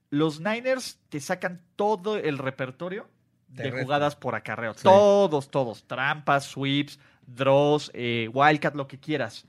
[0.08, 3.08] Los Niners te sacan todo el repertorio
[3.48, 4.74] de jugadas por acarreo.
[4.74, 4.84] Sí.
[4.84, 5.84] Todos, todos.
[5.84, 9.44] Trampas, sweeps, draws, eh, wildcat, lo que quieras.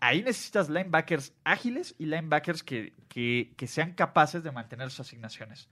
[0.00, 5.68] Ahí necesitas linebackers ágiles y linebackers que, que, que sean capaces de mantener sus asignaciones.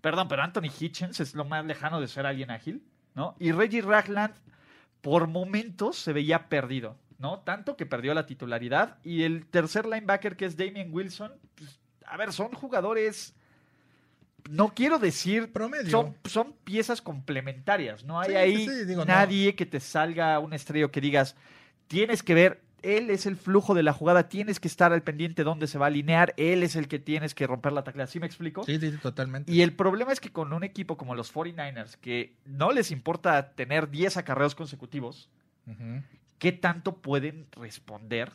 [0.00, 2.82] Perdón, pero Anthony Hitchens es lo más lejano de ser alguien ágil,
[3.14, 3.36] ¿no?
[3.38, 4.34] Y Reggie Ragland,
[5.02, 7.38] por momentos, se veía perdido, ¿no?
[7.40, 8.98] Tanto que perdió la titularidad.
[9.04, 13.34] Y el tercer linebacker, que es Damian Wilson, pues, a ver, son jugadores.
[14.50, 15.52] No quiero decir.
[15.52, 15.88] Promedio.
[15.88, 18.04] Son, son piezas complementarias.
[18.04, 19.04] No hay Sí, ahí sí, no.
[19.04, 21.36] nadie que te salga un estrello que digas,
[21.86, 25.44] tienes que ver, él es el flujo de la jugada, tienes que estar al pendiente
[25.44, 28.08] dónde se va a alinear, él es el que tienes que romper la tacla.
[28.08, 28.64] ¿Sí me explico?
[28.64, 29.52] Sí, sí, totalmente.
[29.52, 33.52] Y el problema es que con un equipo como los 49ers, que no les importa
[33.52, 35.30] tener 10 acarreos consecutivos,
[35.68, 36.02] Ujú.
[36.42, 38.32] ¿Qué tanto pueden responder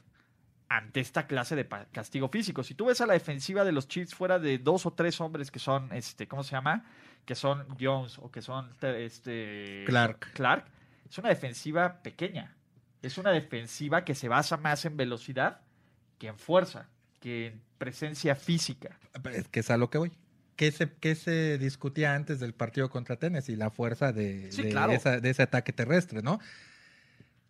[0.70, 2.64] ante esta clase de castigo físico?
[2.64, 5.52] Si tú ves a la defensiva de los Chiefs fuera de dos o tres hombres
[5.52, 6.86] que son, este, ¿cómo se llama?
[7.26, 10.32] Que son Jones o que son te- este, Clark.
[10.36, 10.64] Clark,
[11.10, 12.56] es una defensiva pequeña.
[13.02, 15.60] Es una defensiva que se basa más en velocidad
[16.18, 16.88] que en fuerza,
[17.20, 18.98] que en presencia física.
[19.34, 20.14] Es que es a lo que voy.
[20.56, 23.58] ¿Qué se, qué se discutía antes del partido contra Tennessee?
[23.58, 24.94] La fuerza de, Sí, de claro.
[24.94, 26.40] esa- de ese ataque terrestre, ¿no?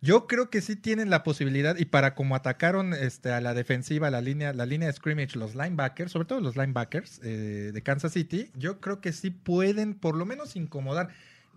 [0.02, 4.12] Yo creo que sí tienen la posibilidad, y para como atacaron este, a la defensiva,
[4.12, 8.14] la línea, la línea de scrimmage, los linebackers, sobre todo los linebackers eh, de Kansas
[8.14, 11.10] City, yo creo que sí pueden por lo menos incomodar.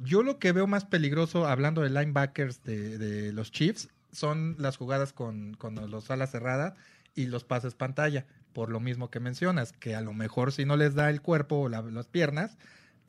[0.02, 4.78] Yo lo que veo más peligroso, hablando de linebackers de, de los Chiefs, son las
[4.78, 5.56] jugadas con,
[5.88, 6.74] los alas cerradas
[7.14, 8.24] y los pases pantalla,
[8.54, 11.56] por lo mismo que mencionas, que a lo mejor si no les da el cuerpo
[11.60, 12.56] o la- las piernas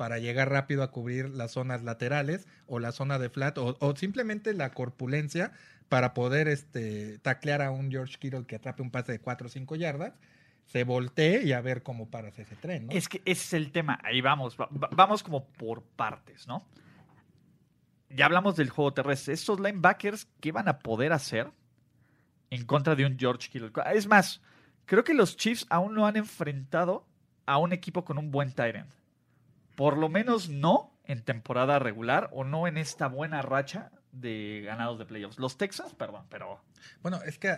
[0.02, 4.52] para llegar rápido a cubrir las zonas laterales o la zona de flat o, simplemente
[4.56, 5.52] la corpulencia
[5.90, 9.50] para poder este, taclear a un George Kittle que atrape un pase de 4 o
[9.52, 10.14] 5 yardas,
[10.66, 12.88] se voltee y a ver cómo paras ese tren.
[12.90, 14.00] Es que ese es el tema.
[14.04, 14.58] Ahí vamos.
[14.60, 16.66] va- va- vamos como por partes, ¿no?
[18.10, 19.36] Ya hablamos del juego terrestre.
[19.36, 21.48] Estos linebackers, ¿qué van a poder hacer
[22.50, 23.72] en contra de un George Kittle?
[23.94, 24.42] Es más,
[24.88, 27.06] creo que los Chiefs aún no han enfrentado
[27.46, 28.90] a un equipo con un buen tight end.
[29.82, 35.00] Por lo menos no en temporada regular o no en esta buena racha de ganados
[35.00, 35.40] de playoffs.
[35.40, 36.62] Los Texans, perdón, pero
[37.02, 37.56] Bueno, es que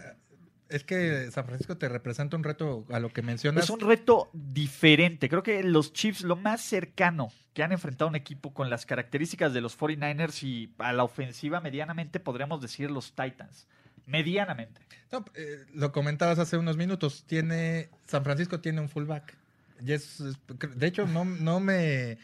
[0.69, 3.65] es que San Francisco te representa un reto a lo que mencionas.
[3.65, 5.27] Es un reto diferente.
[5.27, 9.53] Creo que los Chiefs, lo más cercano que han enfrentado un equipo con las características
[9.53, 13.67] de los 49ers y a la ofensiva medianamente podríamos decir los Titans.
[14.05, 14.79] Medianamente.
[15.11, 17.25] No, eh, lo comentabas hace unos minutos.
[17.27, 19.42] Tiene San Francisco tiene un fullback.
[19.83, 22.17] De hecho, no, no me,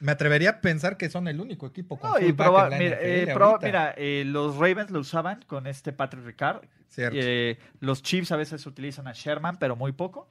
[0.00, 3.04] me atrevería a pensar que son el único equipo con No, y proba- mira, NFL
[3.30, 3.66] eh, proba- ahorita.
[3.66, 6.62] mira, eh, los Ravens lo usaban con este Patrick Ricard.
[6.96, 10.28] Eh, los Chiefs a veces utilizan a Sherman, pero muy poco.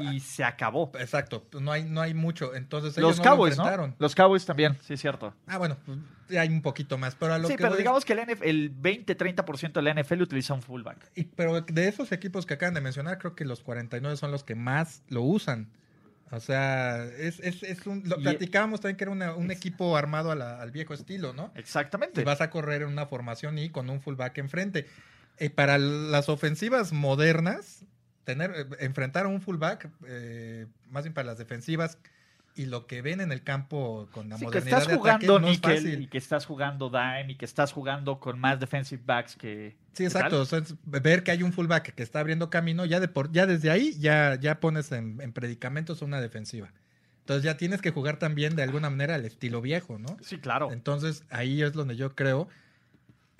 [0.00, 0.92] Y se acabó.
[1.00, 2.54] Exacto, no hay, no hay mucho.
[2.54, 3.94] Entonces ellos Los no lo Cowboys, ¿no?
[3.98, 5.34] Los Cowboys también, sí, es cierto.
[5.48, 5.98] Ah, bueno, pues,
[6.38, 7.16] hay un poquito más.
[7.16, 10.22] Pero a lo Sí, que pero digamos que el, NF el 20-30% de la NFL
[10.22, 11.10] utiliza un fullback.
[11.16, 14.44] y- pero de esos equipos que acaban de mencionar, creo que los 49 son los
[14.44, 15.68] que más lo usan.
[16.32, 20.30] O sea, es, es, es un, lo platicábamos también que era una- un equipo armado
[20.30, 21.52] a la- al viejo estilo, ¿no?
[21.56, 22.20] Exactamente.
[22.20, 24.86] Y vas a correr en una formación y con un fullback enfrente.
[25.38, 27.84] Eh, para las ofensivas modernas,
[28.24, 31.98] tener eh, enfrentar a un fullback, eh, más bien para las defensivas
[32.60, 35.26] y lo que ven en el campo con la Sí, que modernidad estás de ataque
[35.26, 36.02] jugando no es níquel fácil.
[36.02, 39.76] y que estás jugando dime y que estás jugando con más defensive backs que...
[39.92, 40.30] Sí, ¿qué exacto.
[40.30, 40.40] tal?
[40.40, 43.32] O sea, es ver que hay un fullback que está abriendo camino, ya, de por,
[43.32, 46.72] ya desde ahí ya, ya pones en, en predicamentos una defensiva.
[47.20, 50.16] Entonces ya tienes que jugar también de alguna manera al estilo viejo, ¿no?
[50.20, 50.70] Sí, claro.
[50.70, 52.48] Entonces ahí es donde yo creo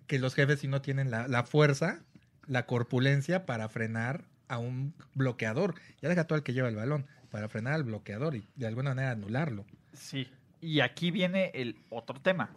[0.06, 2.00] que los jefes si no tienen la, la fuerza,
[2.46, 5.74] la corpulencia para frenar a un bloqueador.
[6.00, 8.90] Ya deja todo el que lleva el balón, para frenar al bloqueador y de alguna
[8.90, 9.64] manera anularlo.
[9.92, 10.28] Sí.
[10.60, 12.50] Y aquí viene el otro tema.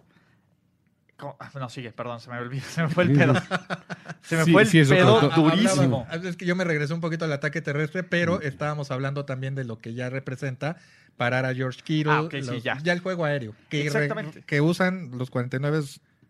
[1.40, 3.34] Ah, No, sigue, perdón, se me olvidó, se me fue el pedo.
[4.24, 6.06] Se me Sí, fue el sí, pedo durísimo.
[6.24, 9.64] Es que yo me regresé un poquito al ataque terrestre, pero estábamos hablando también de
[9.64, 10.78] lo que ya representa
[11.16, 12.12] parar a George Kittle.
[12.12, 12.78] Ah, ok, sí, los- ya.
[12.92, 13.56] el juego aéreo.
[13.70, 14.42] Que, re- Exactamente.
[14.42, 15.82] que usan los 49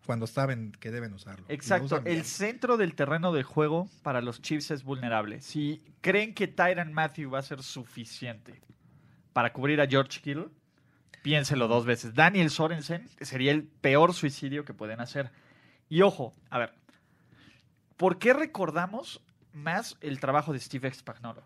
[0.06, 1.44] cuando saben que deben usarlo.
[1.48, 5.40] Lo Exacto, el centro del terreno de juego para los Chiefs es vulnerable.
[5.40, 8.60] Si creen que Tyron Matthew va a ser suficiente
[9.32, 10.48] para cubrir a George Kittle,
[11.22, 12.14] piénselo dos veces.
[12.14, 15.30] Daniel Sorensen sería el peor suicidio que pueden hacer.
[15.88, 16.74] Y ojo, a ver,
[17.96, 19.20] ¿por qué recordamos
[19.52, 21.42] más el trabajo de Steve Spagnuolo?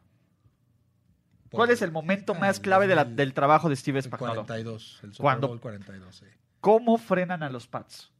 [1.50, 4.04] ¿Cuál es el momento más el clave de la- 2000, del trabajo de Steve el
[4.04, 4.44] Spagnuolo?
[4.44, 5.36] 42, el Super.
[5.40, 6.26] Bowl 42, sí.
[6.60, 8.10] ¿Cómo frenan a los Pats?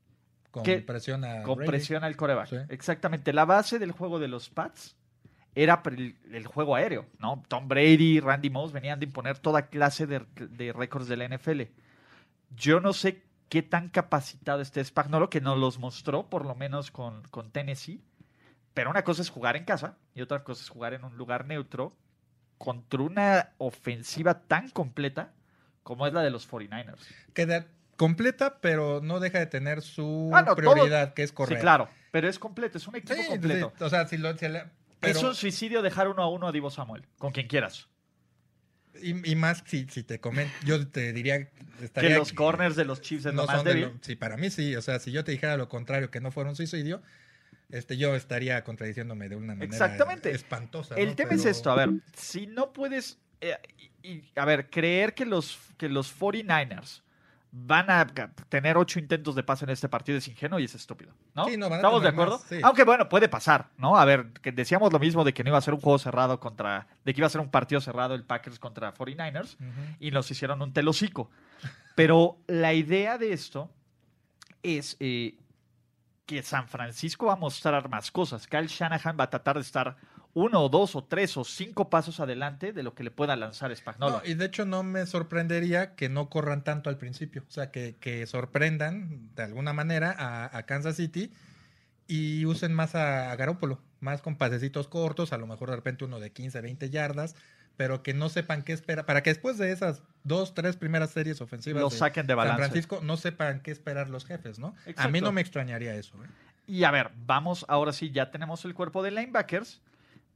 [0.50, 1.68] Con presión a Con Brady.
[1.68, 2.48] presión al coreback.
[2.48, 2.56] Sí.
[2.68, 3.32] Exactamente.
[3.32, 4.96] La base del juego de los Pats
[5.54, 7.42] era el, el juego aéreo, ¿no?
[7.48, 11.62] Tom Brady, Randy Moss venían de imponer toda clase de, de récords de la NFL.
[12.56, 16.90] Yo no sé qué tan capacitado esté Spagnolo, que nos los mostró, por lo menos
[16.90, 18.02] con, con Tennessee.
[18.74, 21.46] Pero una cosa es jugar en casa y otra cosa es jugar en un lugar
[21.46, 21.96] neutro
[22.58, 25.32] contra una ofensiva tan completa
[25.82, 27.00] como es la de los 49ers.
[27.32, 27.66] Queda
[27.98, 31.58] completa, pero no deja de tener su Ah, no, todo- prioridad, que es correr.
[31.58, 33.74] Sí, claro, pero es completo, es un equipo Sí, completo.
[33.76, 34.46] sí, o sea, si lo, si
[35.00, 37.88] pero- Es un suicidio dejar uno a uno a Divo Samuel, con quien quieras.
[39.02, 42.84] y, y más si, si te comento, yo te diría Que estaría los corners de
[42.84, 43.82] los Chiefs es no lo más débil.
[43.82, 46.30] lo- sí, para mí sí, o sea, si yo te dijera lo contrario, que no
[46.32, 47.00] fuera un suicidio,
[47.70, 50.30] este, yo estaría contradiciéndome de una manera Exactamente.
[50.32, 50.96] espantosa.
[50.96, 51.14] El ¿no?
[51.16, 53.56] tema es esto, a ver, si no puedes, eh,
[54.02, 57.02] y, y, a ver, creer que los, que los 49ers
[57.50, 58.06] van a
[58.48, 61.46] tener ocho intentos de pase en este partido es ingenuo y es estúpido, ¿no?
[61.46, 62.38] Sí, no, van a ¿Estamos de acuerdo?
[62.38, 62.60] más, sí.
[62.62, 63.96] Aunque bueno, puede pasar, ¿no?
[63.96, 66.38] A ver, que decíamos lo mismo de que no iba a ser un juego cerrado
[66.40, 69.54] contra, de que iba a ser un partido cerrado el Packers contra 49ers.
[69.54, 69.96] Ujú.
[69.98, 71.30] y nos hicieron un telocico.
[71.94, 73.70] Pero la idea de esto
[74.62, 75.36] es eh,
[76.26, 78.46] que San Francisco va a mostrar más cosas.
[78.46, 79.96] Kyle Shanahan va a tratar de estar
[80.34, 83.74] uno o dos o tres o cinco pasos adelante de lo que le pueda lanzar
[83.74, 84.18] Spagnuolo.
[84.18, 87.44] No, y de hecho no me sorprendería que no corran tanto al principio.
[87.48, 91.32] O sea, que, que sorprendan de alguna manera a, a Kansas City
[92.06, 96.04] y usen más a, a Garoppolo, más con pasecitos cortos, a lo mejor de repente
[96.04, 97.34] uno de 15, 20 yardas,
[97.76, 101.40] pero que no sepan qué esperar, para que después de esas dos, tres primeras series
[101.40, 102.56] ofensivas Lo de saquen de San.
[102.56, 104.74] Francisco, no sepan qué esperar los jefes, ¿no?
[104.96, 106.14] A mí no me extrañaría eso.
[106.24, 106.28] ¿eh?
[106.66, 109.80] Y a ver, vamos, ahora sí, ya tenemos el cuerpo de linebackers.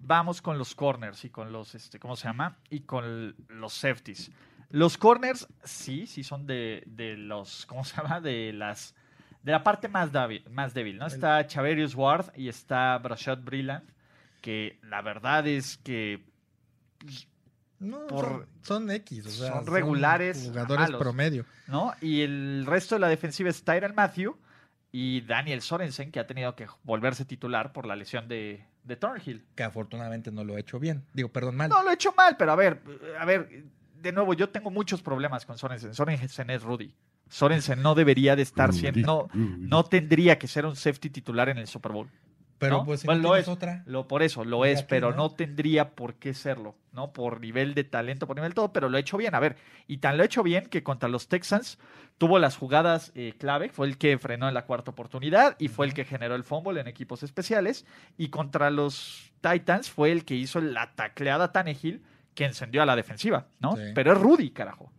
[0.05, 2.59] Vamos con los corners y con los, este, ¿cómo se llama?
[2.71, 4.31] Y con los safeties.
[4.71, 8.21] Los corners, sí, sí son de, de los, ¿cómo se llama?
[8.21, 8.95] De las,
[9.43, 11.07] de la parte más débil, más débil ¿no?
[11.07, 13.89] Está Chaverius Ward y está Brashad Brilland,
[14.41, 16.25] que la verdad es que
[17.79, 21.01] No, Por- son, son X, o sea, son regulares jugadores malos.
[21.01, 21.45] promedio.
[21.69, 21.93] ¿no?
[22.01, 24.37] Y el resto de la defensiva es Tyron Matthew
[24.91, 29.45] y Daniel Sorensen, que ha tenido que volverse titular por la lesión de, de Thornhill.
[29.55, 31.05] que afortunadamente no lo he hecho bien.
[31.13, 31.69] Digo, perdón, mal.
[31.69, 32.81] No, lo he hecho mal, pero a ver,
[33.19, 33.65] a ver,
[34.01, 35.95] de nuevo, yo tengo muchos problemas con Sorensen.
[35.95, 36.95] Sorensen es Rudy.
[37.29, 41.59] Sorensen no debería de estar siendo, no, no tendría que ser un safety titular en
[41.59, 42.11] el Super Bowl.
[42.63, 42.85] Pero ¿no?
[42.85, 43.49] pues Bueno, no lo es.
[43.49, 43.83] otra.
[43.87, 45.17] Lo, por eso, lo es, pero ¿no?
[45.17, 47.13] no tendría por qué serlo, ¿no?
[47.13, 49.35] Por nivel de talento, por nivel de todo, pero lo ha hecho bien.
[49.35, 49.57] A ver,
[49.89, 51.79] y tan lo ha hecho bien que contra los Texans
[52.19, 55.87] tuvo las jugadas eh, clave, fue el que frenó en la cuarta oportunidad y fue
[55.87, 57.85] el que generó el fumble en equipos especiales.
[58.17, 62.01] Y contra los Titans fue el que hizo la tacleada Tannehill
[62.35, 63.77] que encendió a la defensiva, ¿no?
[63.77, 63.83] Sí.
[63.93, 64.93] Pero es Rudy, carajo.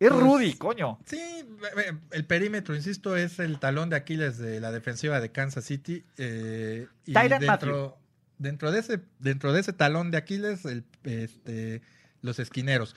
[0.00, 0.98] Es Pues, Rudy, coño.
[1.04, 5.64] Sí, eh, el perímetro, insisto, es el talón de Aquiles de la defensiva de Kansas
[5.64, 6.04] City.
[6.16, 7.98] eh, y dentro,
[8.38, 11.82] dentro, de ese, dentro de ese talón de Aquiles, el, este,
[12.22, 12.96] los esquineros.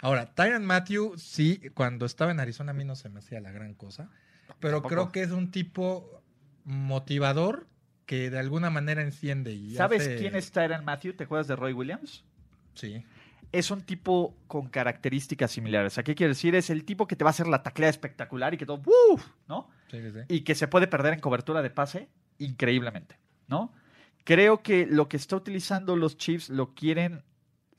[0.00, 3.50] Ahora, Tyron Matthew, sí, cuando estaba en Arizona a mí no se me hacía la
[3.50, 4.08] gran cosa,
[4.60, 4.88] pero Tampoco.
[4.94, 6.22] creo que es un tipo
[6.64, 7.66] motivador
[8.06, 9.52] que de alguna manera enciende.
[9.54, 11.14] Y ¿Sabes hace- quién es Tyron Matthew?
[11.14, 12.22] ¿Te acuerdas de Roy Williams?
[12.74, 13.04] Sí.
[13.54, 15.96] Es un tipo con características similares.
[15.98, 16.54] ¿A qué quiere decir?
[16.54, 19.24] Es el tipo que te va a hacer la taclea espectacular y que todo, ¡uf!
[19.48, 19.68] ¿no?
[19.90, 20.20] Sí, sí.
[20.28, 23.72] Y que se puede perder en cobertura de pase increíblemente, ¿no?
[24.24, 27.22] Creo que lo que está utilizando los Chiefs lo quieren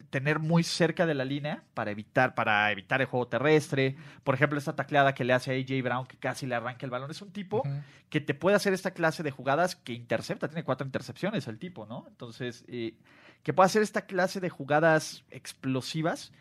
[0.09, 3.97] tener muy cerca de la línea para evitar, para evitar el juego terrestre.
[4.23, 6.89] Por ejemplo, esta tacleada que le hace a AJ Brown, que casi le arranca el
[6.89, 7.11] balón.
[7.11, 7.63] Es un tipo
[8.09, 10.47] que te puede hacer esta clase de jugadas que intercepta.
[10.47, 12.05] Tiene cuatro intercepciones el tipo, ¿no?
[12.07, 12.95] Entonces, eh,
[13.45, 16.31] que puede hacer esta clase de jugadas explosivas,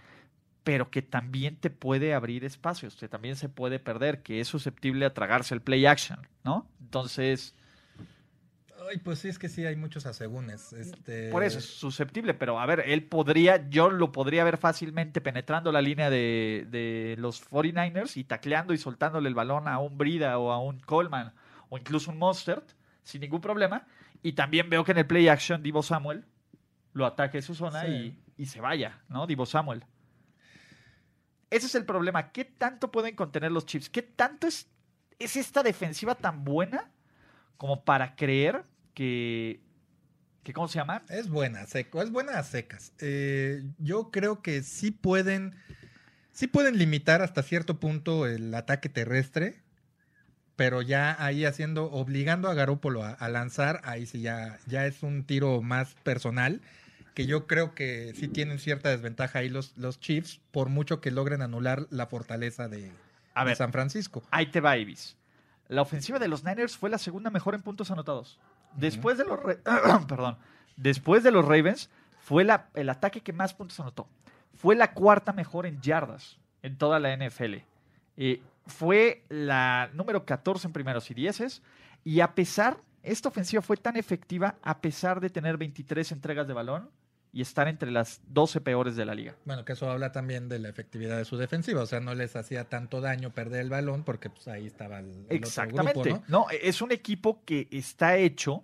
[0.65, 5.05] pero que también te puede abrir espacios, que también se puede perder, que es susceptible
[5.05, 6.67] a tragarse el play action, ¿no?
[6.81, 7.55] Entonces,
[8.91, 10.73] Ay, pues sí, es que sí hay muchos asegúnes.
[10.73, 11.31] Este...
[11.31, 15.73] por eso es susceptible, pero a ver, él podría, yo lo podría ver fácilmente penetrando
[15.73, 20.39] la línea de, de los 49ers y tacleando y soltándole el balón a un Brida
[20.39, 21.35] o a un Coleman
[21.69, 23.87] o incluso un Mostert sin ningún problema.
[24.23, 26.25] Y también veo que en el play action Divo Samuel
[26.95, 28.19] lo ataque su zona Sí.
[28.37, 29.27] y, y se vaya, ¿no?
[29.27, 29.85] Divo Samuel.
[31.51, 32.33] Ese es el problema.
[32.33, 33.89] ¿Qué tanto pueden contener los Chiefs?
[33.91, 34.69] ¿Qué tanto es,
[35.19, 36.91] es esta defensiva tan buena
[37.57, 39.61] como para creer que,
[40.43, 41.03] que ¿cómo se llama?
[41.09, 42.93] Es buena, seco, es buena a secas.
[42.99, 45.55] Eh, yo creo que sí pueden,
[46.33, 49.63] sí pueden limitar hasta cierto punto el ataque terrestre,
[50.57, 55.03] pero ya ahí haciendo, obligando a Garópolo a, a lanzar, ahí sí ya, ya es
[55.05, 56.61] un tiro más personal,
[57.15, 61.11] que yo creo que sí tienen cierta desventaja ahí los, los Chiefs, por mucho que
[61.11, 62.93] logren anular la fortaleza de,
[63.35, 64.23] A de ver, San Francisco.
[64.31, 65.17] Ahí te va, Ibis.
[65.69, 68.39] La ofensiva de los Niners fue la segunda mejor en puntos anotados.
[68.77, 69.39] Después de los
[70.09, 70.37] perdón,
[70.77, 71.89] después de los Ravens
[72.21, 74.09] fue la- el ataque que más puntos anotó.
[74.57, 77.57] Fue la cuarta mejor en yardas en toda la NFL.
[78.17, 81.63] Eh, fue la número 14 en primeros y dieces.
[82.03, 86.55] Y a pesar, esta ofensiva fue tan efectiva a pesar de tener 23 entregas de
[86.55, 86.91] balón
[87.35, 89.35] y estar entre las 12 peores de la liga.
[89.45, 92.37] Bueno, que eso habla también de la efectividad de su defensiva, o sea, no les
[92.37, 96.11] hacía tanto daño perder el balón porque pues ahí estaba el, el otro Exactamente.
[96.11, 96.39] grupo, ¿no?
[96.39, 96.47] ¿no?
[96.51, 98.63] es un equipo que está hecho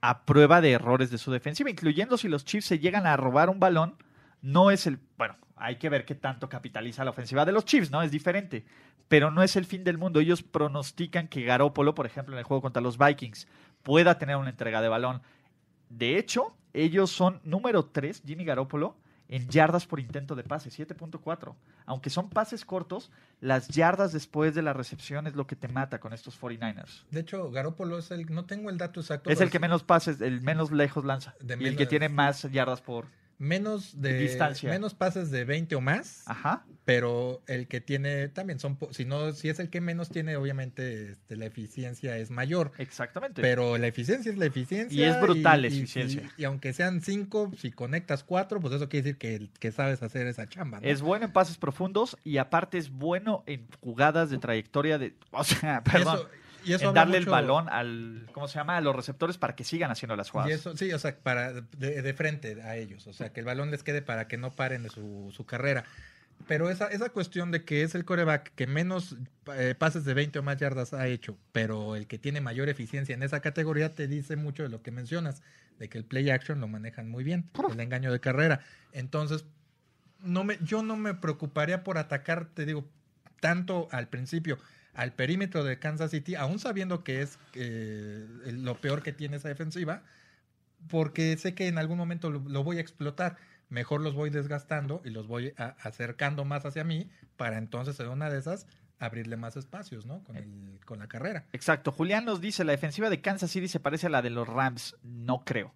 [0.00, 3.50] a prueba de errores de su defensiva, incluyendo si los Chiefs se llegan a robar
[3.50, 3.96] un balón,
[4.40, 7.90] no es el, bueno, hay que ver qué tanto capitaliza la ofensiva de los Chiefs,
[7.90, 8.00] ¿no?
[8.00, 8.64] Es diferente,
[9.08, 10.20] pero no es el fin del mundo.
[10.20, 13.46] Ellos pronostican que Garópolo, por ejemplo, en el juego contra los Vikings,
[13.82, 15.20] pueda tener una entrega de balón.
[15.90, 18.96] De hecho, ellos son número 3, Jimmy Garoppolo,
[19.28, 21.54] en yardas por intento de pase, 7.4.
[21.84, 23.10] Aunque son pases cortos,
[23.40, 27.04] las yardas después de la recepción es lo que te mata con estos 49ers.
[27.10, 29.30] De hecho, Garópolo es el, no tengo el dato exacto.
[29.30, 31.34] Es el que menos pases, el menos lejos lanza.
[31.40, 33.06] De y el que tiene más yardas por.
[33.38, 34.68] Menos de Distancia.
[34.68, 36.64] menos pases de 20 o más, Ajá.
[36.84, 41.12] pero el que tiene también son, si no, si es el que menos tiene, obviamente
[41.12, 42.72] este, la eficiencia es mayor.
[42.78, 43.40] Exactamente.
[43.40, 44.98] Pero la eficiencia es la eficiencia.
[44.98, 46.22] Y es brutal la eficiencia.
[46.36, 50.02] Y, y aunque sean cinco, si conectas cuatro, pues eso quiere decir que, que sabes
[50.02, 50.80] hacer esa chamba.
[50.80, 50.86] ¿no?
[50.88, 55.14] Es bueno en pases profundos y aparte es bueno en jugadas de trayectoria de.
[55.30, 56.16] O sea, perdón.
[56.16, 56.28] Eso-
[56.68, 58.26] y eso en darle el mucho- balón al.
[58.32, 58.76] ¿Cómo se llama?
[58.76, 60.52] A los receptores para que sigan haciendo las Y jugadas.
[60.52, 63.70] eso, sí, o sea, para de, de frente a ellos, o sea, que el balón
[63.70, 65.84] les quede para que no paren de su, su carrera.
[66.46, 69.16] Pero esa, esa cuestión de que es el coreback que menos
[69.56, 73.12] eh, pases de 20 o más yardas ha hecho, pero el que tiene mayor eficiencia
[73.14, 75.42] en esa categoría, te dice mucho de lo que mencionas,
[75.80, 78.60] de que el play action lo manejan muy bien, el engaño de carrera.
[78.92, 79.46] Entonces,
[80.20, 82.88] no me, yo no me preocuparía por atacar, te digo,
[83.40, 84.58] tanto al principio
[84.94, 89.48] al perímetro de Kansas City, aún sabiendo que es eh, lo peor que tiene esa
[89.48, 90.02] defensiva,
[90.88, 93.36] porque sé que en algún momento lo, lo voy a explotar.
[93.68, 98.08] Mejor los voy desgastando y los voy a- acercando más hacia mí para entonces en
[98.08, 98.66] una de esas
[98.98, 100.24] abrirle más espacios, ¿no?
[100.24, 101.44] Con, el- con la carrera.
[101.52, 101.92] Exacto.
[101.92, 104.96] Julián nos dice, la defensiva de Kansas City se parece a la de los Rams.
[105.02, 105.74] No creo.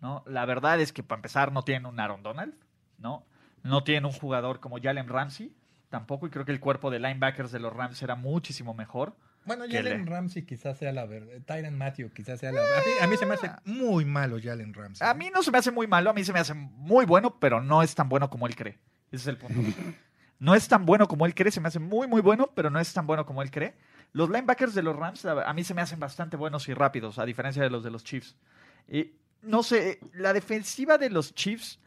[0.00, 0.22] ¿no?
[0.26, 2.54] La verdad es que para empezar no tienen un Aaron Donald,
[2.98, 3.24] ¿no?
[3.62, 5.52] No tienen un jugador como Jalen Ramsey,
[5.88, 9.16] tampoco, y creo que el cuerpo de linebackers de los Rams era muchísimo mejor.
[9.44, 11.34] Bueno, Jalen le- Ramsey quizás sea la verdad.
[11.46, 12.78] Tyron Matthew quizás sea la verdad.
[12.78, 15.06] A mí, a mí se me hace muy malo Jalen Ramsey.
[15.06, 17.38] A mí no se me hace muy malo, a mí se me hace muy bueno,
[17.38, 18.78] pero no es tan bueno como él cree.
[19.12, 19.54] Ese es el punto.
[20.38, 22.78] No es tan bueno como él cree, se me hace muy, muy bueno, pero no
[22.78, 23.74] es tan bueno como él cree.
[24.12, 27.24] Los linebackers de los Rams a mí se me hacen bastante buenos y rápidos, a
[27.24, 28.36] diferencia de los de los Chiefs.
[28.86, 31.78] Eh, no sé, la defensiva de los Chiefs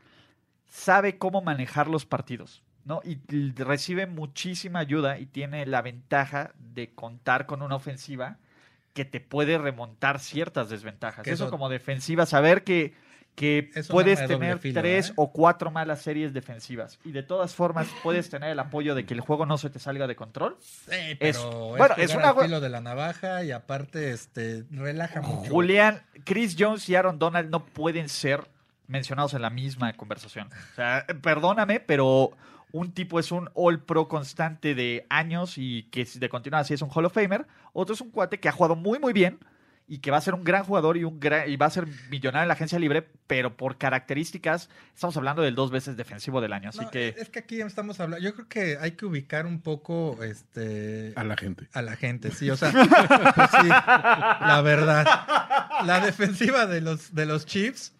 [0.67, 3.01] sabe cómo manejar los partidos, ¿no?
[3.03, 3.17] Y
[3.53, 8.37] recibe muchísima ayuda y tiene la ventaja de contar con una ofensiva
[8.93, 11.25] que te puede remontar ciertas desventajas.
[11.27, 12.93] Eso, eso- como defensiva, saber que,
[13.35, 15.13] que Es puedes tener filo, tres ¿eh?
[15.15, 19.13] o cuatro malas series defensivas y de todas formas puedes tener el apoyo de que
[19.13, 20.57] el juego no se te salga de control.
[20.59, 25.49] Sí, es- pero bueno, es una filo de la navaja y aparte este relaja mucho.
[25.51, 28.45] Julián, Chris Jones y Aaron Donald no pueden ser
[28.87, 30.49] mencionados en la misma conversación.
[30.71, 32.31] O sea, perdóname, pero
[32.71, 36.81] un tipo es un All Pro constante de años y que de continuar así es
[36.81, 37.47] un Hall of Famer.
[37.73, 39.39] Otro es un cuate que ha jugado muy, muy bien
[39.91, 41.87] y que va a ser un gran jugador y, un gran, y va a ser
[42.11, 46.53] millonario en la agencia libre, pero por características estamos hablando del dos veces defensivo del
[46.53, 46.69] año.
[46.69, 48.23] Así No, que Es que aquí estamos hablando.
[48.23, 51.67] Yo creo que hay que ubicar un poco este, A la gente.
[51.73, 52.51] a la gente, sí.
[52.51, 52.71] O sea,
[53.35, 55.07] pues sí, la verdad.
[55.85, 57.95] La defensiva de los, de los Chiefs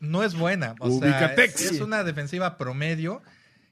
[0.00, 0.76] no es buena.
[0.80, 3.20] O sea, es una defensiva promedio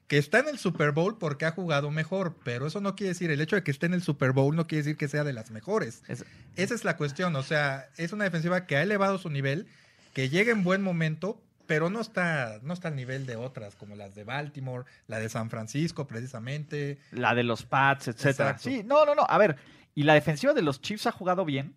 [0.07, 3.29] que está en el Super Bowl porque ha jugado mejor, pero eso no quiere decir,
[3.29, 5.33] el hecho de que esté en el Super Bowl no quiere decir que sea de
[5.33, 6.01] las mejores.
[6.07, 6.23] es-
[6.55, 9.67] Esa es la cuestión, o sea, es una defensiva que ha elevado su nivel,
[10.13, 13.95] que llega en buen momento, pero no está, no está al nivel de otras, como
[13.95, 16.97] las de Baltimore, la de San Francisco, precisamente.
[17.11, 18.51] la de los Pats, etcétera.
[18.51, 18.69] Exacto.
[18.69, 19.25] Sí, no, no, no.
[19.27, 19.57] A ver,
[19.93, 21.73] y la defensiva de los Chiefs ha jugado bien,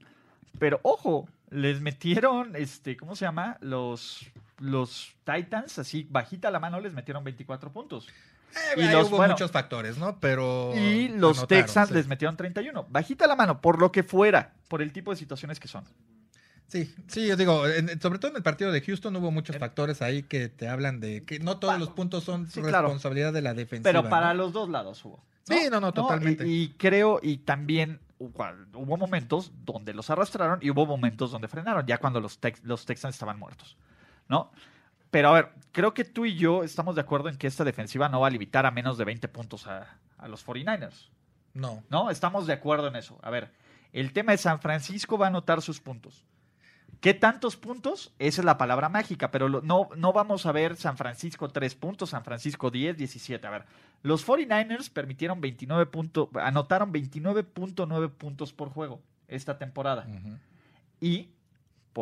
[0.61, 3.59] pero ojo, les metieron, este, ¿cómo se llama?
[3.61, 4.27] Los,
[4.59, 8.09] los Titans, así bajita la mano, les metieron 24 puntos.
[8.53, 10.19] Eh, Y ahí los- hubo bueno, muchos factores, ¿no?
[10.19, 10.73] Pero.
[10.77, 11.95] Y los anotaron, Texans sí.
[11.95, 12.87] les metieron 31.
[12.89, 15.85] Bajita la mano, por lo que fuera, por el tipo de situaciones que son.
[16.67, 19.61] Sí, sí, yo digo, en- sobre todo en el partido de Houston hubo muchos En-
[19.61, 22.83] factores ahí que te hablan de que no todos los puntos son Sí, claro.
[22.89, 23.91] responsabilidad de la defensiva.
[23.91, 24.35] Pero para ¿no?
[24.45, 25.25] los dos lados hubo.
[25.45, 26.47] Sí, no, no, totalmente.
[26.47, 31.87] Y, y creo, y también hubo, momentos donde los arrastraron y hubo momentos donde frenaron,
[31.87, 33.77] ya cuando los, Tex- los Texans estaban muertos.
[34.29, 34.53] ¿No?
[35.11, 38.09] Pero a ver, creo que tú y yo estamos de acuerdo en que esta defensiva
[38.09, 41.09] no va a limitar a menos de 20 puntos a, a los 49ers.
[41.55, 41.83] No.
[41.89, 42.11] ¿No?
[42.11, 43.19] Estamos de acuerdo en eso.
[43.23, 43.51] A ver,
[43.93, 46.25] el tema es San Francisco va a anotar sus puntos.
[47.01, 48.13] ¿Qué tantos puntos?
[48.19, 51.75] Esa es la palabra mágica, pero lo- no, no vamos a ver San Francisco 3
[51.75, 53.47] puntos, San Francisco 10, 17.
[53.47, 53.65] A ver,
[54.03, 60.07] los 49ers permitieron 29 puntos, anotaron 29.9 puntos por juego esta temporada.
[61.01, 61.31] Y,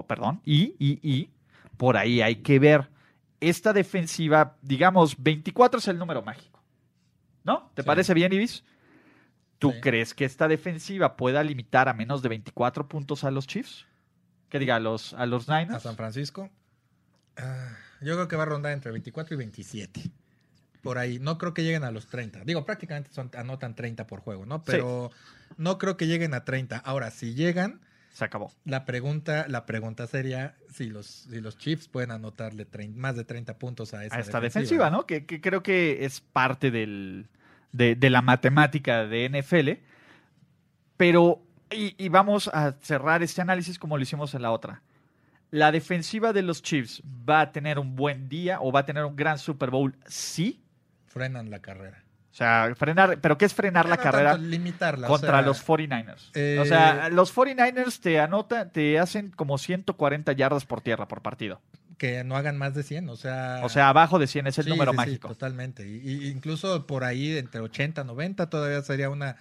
[0.08, 1.30] perdón, y, y, y,
[1.76, 2.88] por ahí hay que ver.
[3.40, 6.58] Esta defensiva, digamos, 24 es el número mágico.
[7.44, 7.70] ¿No?
[7.74, 7.86] ¿Te Sí.
[7.86, 8.64] parece bien, Ibis?
[9.60, 9.80] ¿Tú Sí.
[9.80, 13.86] crees que esta defensiva pueda limitar a menos de 24 puntos a los Chiefs?
[14.48, 15.82] Que diga, a los, a los A Niners.
[15.82, 16.50] San Francisco.
[17.36, 20.02] ah, yo creo que va a rondar entre 24 y 27.
[20.82, 21.18] Por ahí.
[21.18, 22.44] No creo que lleguen a los 30.
[22.44, 24.62] Digo, prácticamente son, anotan 30 por juego, ¿no?
[24.62, 25.10] Pero
[25.56, 26.78] no creo que lleguen a 30.
[26.78, 27.80] Ahora, si llegan,
[28.12, 28.52] Se acabó.
[28.64, 33.58] la pregunta, la pregunta sería si los, si los Chiefs pueden anotarle más de 30
[33.58, 35.04] puntos a esa a esta defensiva, ¿no?
[35.06, 37.28] Que, que creo que es parte del,
[37.72, 39.84] de, de la matemática de NFL.
[40.96, 44.82] Pero, y, y vamos a cerrar este análisis como lo hicimos en la otra.
[45.50, 49.04] ¿La defensiva de los Chiefs va a tener un buen día o va a tener
[49.04, 49.96] un gran Super Bowl?
[50.06, 50.60] Sí.
[51.06, 52.04] Frenan la carrera.
[52.30, 54.32] O sea, frenar, pero ¿qué es frenar la carrera?
[54.32, 55.08] tanto limitarla.
[55.08, 56.30] o contra sea, los 49ers.
[56.34, 61.22] eh, o sea, los 49ers te anotan, te hacen como 140 yardas por tierra por
[61.22, 61.60] partido.
[61.96, 63.08] Que no hagan más de 100.
[63.08, 65.28] O sea, O sea, abajo de 100 es el sí, número sí, sí, mágico.
[65.28, 65.88] totalmente.
[65.88, 69.36] Y, y incluso por ahí, entre 80 90, todavía sería una.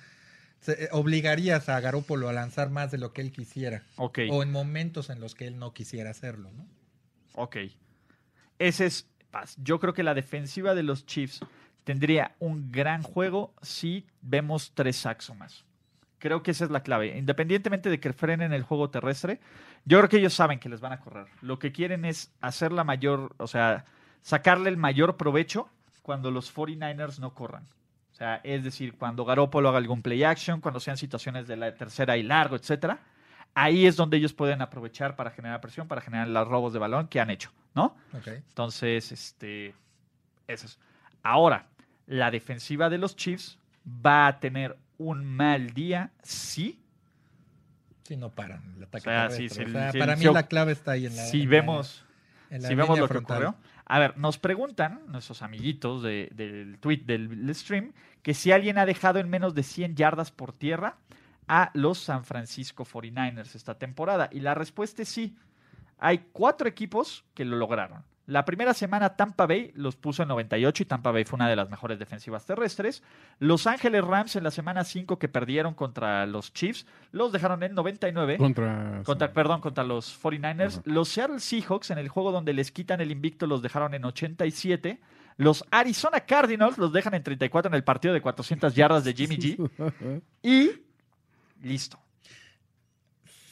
[0.74, 3.84] Se- eh, obligarías a Garópolo a lanzar más de lo que él quisiera.
[4.30, 6.66] O en momentos en los que él no quisiera hacerlo, ¿no?
[7.34, 7.58] ok.
[8.60, 9.56] Ese es, paz.
[9.64, 11.40] yo creo que la defensiva de los Chiefs
[11.84, 15.64] tendría un gran juego si vemos tres sacks o más.
[16.20, 17.16] Creo que esa es la clave.
[17.18, 19.40] Independientemente de que frenen el juego terrestre,
[19.86, 21.28] yo creo que ellos saben que les van a correr.
[21.42, 23.86] Lo que quieren es hacer la mayor, o sea,
[24.24, 25.70] sacarle el mayor provecho
[26.02, 27.68] cuando los 49ers no corran.
[28.18, 31.76] O sea, es decir, cuando Garoppolo haga algún play action, cuando sean situaciones de la
[31.76, 32.98] tercera y largo, etcétera,
[33.54, 37.08] ahí es donde ellos pueden aprovechar para generar presión, para generar los robos de balón
[37.10, 37.96] que han hecho, ¿no?
[38.48, 39.76] Entonces, este,
[40.48, 40.80] eso es.
[41.22, 41.68] Ahora,
[42.08, 46.80] la defensiva de los Chiefs va a tener un mal día, sí.
[48.02, 49.50] Sí, no paran el ataque O sea, terrestre.
[49.50, 51.22] sí, sí, O sea, sí, para mí la clave está ahí en la.
[51.22, 52.04] si en la- vemos,
[52.50, 53.56] en la si vemos lo que ocurrió.
[53.90, 58.86] A ver, nos preguntan nuestros amiguitos de- del tweet del stream que si alguien ha
[58.86, 60.98] dejado en menos de 100 yardas por tierra
[61.48, 64.28] a los San Francisco 49ers esta temporada.
[64.32, 65.38] Y la respuesta es sí.
[66.00, 68.04] Hay cuatro equipos que lo lograron.
[68.28, 71.56] La primera semana Tampa Bay los puso en 98 y Tampa Bay fue una de
[71.56, 73.02] las mejores defensivas terrestres.
[73.40, 77.74] Los Ángeles Rams en la semana 5 que perdieron contra los Chiefs los dejaron en
[77.74, 78.38] 99.
[78.38, 79.02] Contra.
[79.06, 80.74] Contra, perdón, contra los 49ers.
[80.74, 80.82] Ajá.
[80.84, 85.00] Los Seattle Seahawks, en el juego donde les quitan el invicto, los dejaron en 87.
[85.38, 89.38] Los Arizona Cardinals los dejan en 34 en el partido de 400 yardas de Jimmy
[89.38, 90.22] G.
[90.44, 90.72] Y
[91.64, 91.98] listo.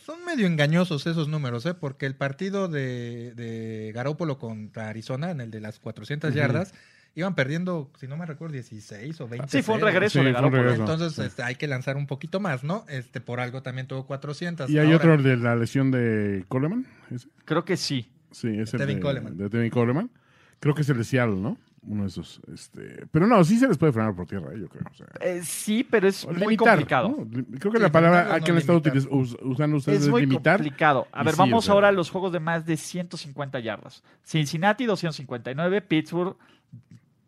[0.05, 1.73] Son medio engañosos esos números, ¿eh?
[1.73, 6.37] Porque el partido de, de Garópolo contra Arizona, en el de las 400 Ujú.
[6.37, 6.73] yardas,
[7.15, 9.47] iban perdiendo, si no me recuerdo, 16 o 20.
[9.49, 10.31] Sí, fue un regreso Sí, de.
[10.75, 11.21] Entonces Sí.
[11.23, 12.85] este, hay que lanzar un poquito más, ¿no?
[12.87, 14.69] Este Por algo también tuvo 400.
[14.69, 16.85] Y hay Ahora, otro de la lesión de Coleman.
[17.09, 17.27] ¿ese?
[17.45, 18.11] Creo que sí.
[18.31, 19.37] Sí, es el Tevin de, Coleman.
[19.37, 20.11] de Tevin Coleman.
[20.59, 21.57] Creo que es el de Seattle, ¿no?
[21.87, 22.41] Uno de esos.
[22.51, 23.05] Este...
[23.11, 24.83] Pero no, sí se les puede frenar por tierra, eh, yo creo.
[24.89, 27.15] O sea, Eh, sí, pero es muy limitar, complicado.
[27.59, 28.79] Creo que Sí, la palabra que han estado
[29.41, 30.57] usando ustedes Es es muy limitar.
[30.57, 31.07] complicado.
[31.11, 34.03] A ver, sí, vamos o sea- ahora a los juegos de más de 150 yardas.
[34.23, 36.35] Cincinnati 259, Pittsburgh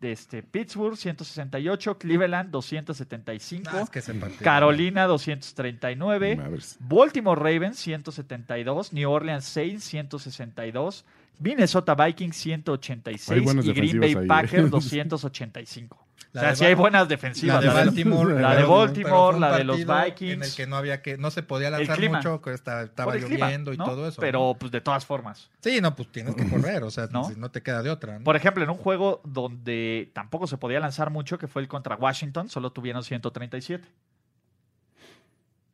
[0.00, 4.00] este, Pittsburgh 168, Cleveland 275, Ah, es que
[4.44, 11.04] Carolina 239, A ver, Baltimore Ravens 172, New Orleans Saints 162,
[11.38, 14.26] Minnesota Vikings Hay 186 buenas y Green Bay ¿eh?
[14.26, 16.04] Packers 285.
[16.32, 17.64] La o sea, de sí hay buenas defensivas.
[17.64, 18.40] La de de- Baltimore.
[18.40, 20.32] La de Baltimore, la de los Vikings.
[20.34, 22.18] En el que no había que, no se podía lanzar clima.
[22.18, 24.20] mucho, que esta- estaba clima, lloviendo y todo eso.
[24.20, 25.48] Pero pues de todas formas.
[25.60, 27.24] Sí, no, pues tienes que correr, o sea, ¿No?
[27.24, 28.18] si no te queda de otra.
[28.18, 28.24] ¿no?
[28.24, 31.96] Por ejemplo, en un juego donde tampoco se podía lanzar mucho, que fue el contra
[31.96, 33.88] Washington, solo tuvieron 137.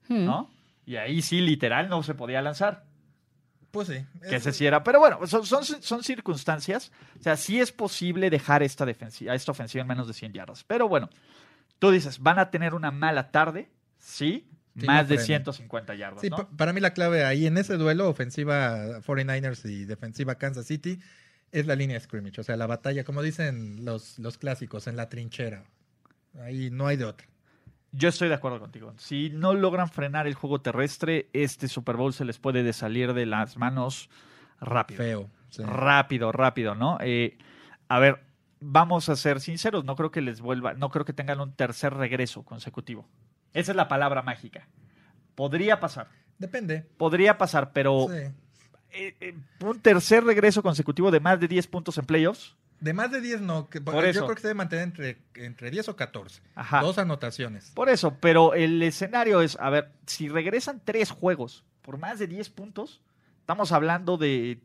[0.08, 0.50] ¿No?
[0.86, 2.84] Y ahí sí, literal, no se podía lanzar.
[3.74, 4.06] Pues sí.
[4.28, 4.84] Que ese sí era.
[4.84, 6.92] Pero bueno, son, son, son circunstancias.
[7.18, 10.62] O sea, sí es posible dejar esta, defensiva, esta ofensiva en menos de 100 yardas.
[10.62, 11.10] Pero bueno,
[11.80, 13.68] tú dices, van a tener una mala tarde,
[13.98, 14.48] sí,
[14.78, 15.26] Sí, más no de frenen.
[15.26, 16.20] 150 yardas.
[16.20, 21.00] Sí, para mí la clave ahí en ese duelo, ofensiva 49ers y defensiva Kansas City,
[21.50, 22.40] es la línea de scrimmage.
[22.40, 25.64] O sea, la batalla, como dicen los, los clásicos, en la trinchera.
[26.40, 27.26] Ahí no hay de otra.
[27.96, 28.92] Yo estoy de acuerdo contigo.
[28.96, 33.14] Si no logran frenar el juego terrestre, este Super Bowl se les puede de salir
[33.14, 34.10] de las manos
[34.60, 34.98] rápido.
[34.98, 35.30] Feo.
[35.50, 35.62] sí.
[35.62, 36.98] Rápido, rápido, ¿no?
[37.00, 37.38] Eh,
[37.88, 38.24] a ver,
[38.60, 41.94] vamos a ser sinceros, no creo que les vuelva, no creo que tengan un tercer
[41.94, 43.06] regreso consecutivo.
[43.52, 44.66] Esa es la palabra mágica.
[45.36, 46.86] Podría pasar, Depende.
[46.96, 48.16] podría pasar, pero Sí.
[48.90, 53.10] eh, eh, un tercer regreso consecutivo de más de 10 puntos en playoffs, De más
[53.10, 53.68] de 10 no.
[53.70, 54.24] que- Por yo eso.
[54.24, 56.42] creo que se debe mantener entre, entre 10 o 14.
[56.54, 56.80] Ajá.
[56.80, 57.70] Dos anotaciones.
[57.74, 62.26] por eso, pero el escenario es, a ver, si regresan tres juegos por más de
[62.26, 63.00] 10 puntos,
[63.40, 64.60] estamos hablando de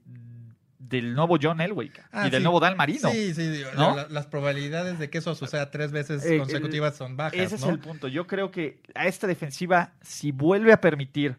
[0.80, 2.44] del nuevo John Elway Ah, y del sí.
[2.44, 3.12] nuevo Dan Marino.
[3.12, 3.62] Sí, sí.
[3.76, 3.96] ¿No?
[3.96, 7.38] la- las probabilidades de que eso suceda tres veces Eh, consecutivas son bajas.
[7.38, 8.08] Ese es el punto.
[8.08, 11.38] Yo creo que a esta defensiva, si vuelve a permitir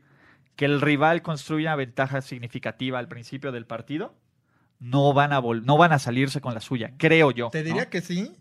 [0.56, 4.14] que el rival construya una ventaja significativa al principio del partido,
[4.80, 7.50] no van a vol- no van a salirse con la suya, creo yo.
[7.50, 7.90] Te diría ¿no?
[7.90, 8.32] que sí.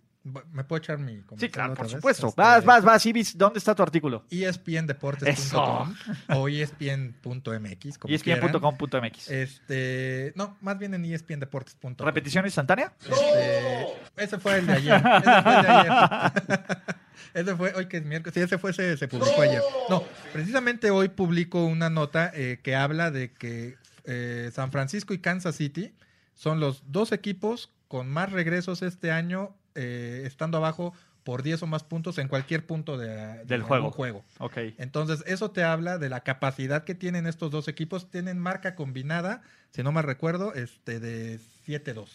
[0.51, 2.27] ¿Me puedo echar mi sí, claro, por supuesto.
[2.27, 4.25] Este, Vas, vas, vas, Ibis, ¿dónde está tu artículo?
[4.29, 5.95] ESPNdeportes.com
[6.35, 7.97] o ESPN.mx.
[7.97, 8.15] como E.
[8.15, 9.29] ESPN.com.mx.
[9.29, 11.95] Este, no, más bien en ESPNdeportes.com.
[12.05, 12.93] ¿Repetición instantánea?
[13.09, 13.87] Este,
[14.17, 14.95] ese fue el de ayer.
[14.95, 16.61] Ese fue el de ayer.
[17.33, 18.33] ese fue, hoy que es miércoles.
[18.33, 19.61] Sí, ese fue, se, se publicó ayer.
[19.89, 25.19] No, precisamente hoy publico una nota eh, que habla de que eh, San Francisco y
[25.19, 25.93] Kansas City
[26.39, 30.93] son los dos equipos con más regresos este año, eh, estando abajo
[31.25, 33.91] por 10 o más puntos en cualquier punto de, de Del juego.
[33.91, 34.23] juego.
[34.37, 34.57] Ok.
[34.77, 38.09] Entonces, eso te habla de la capacidad que tienen estos dos equipos.
[38.09, 42.07] Tienen marca combinada, si no mal recuerdo, este de 7-2.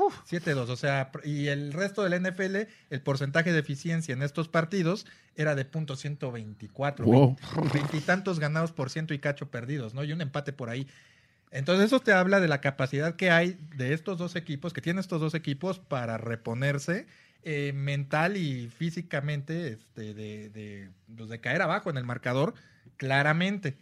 [0.00, 0.20] Uf.
[0.28, 2.56] 7-2, o sea, y el resto del NFL,
[2.90, 5.06] el porcentaje de eficiencia en estos partidos
[5.36, 7.04] era de punto 124.
[7.04, 7.36] Wow.
[7.72, 10.02] Veintitantos ganados por ciento y cacho perdidos, ¿no?
[10.02, 10.88] Y un empate por ahí.
[11.50, 15.00] Entonces, eso te habla de la capacidad que hay de estos dos equipos, que tienen
[15.00, 17.06] estos dos equipos para reponerse
[17.42, 22.54] eh, mental y físicamente este, de, de, pues, de caer abajo en el marcador,
[22.96, 23.78] claramente.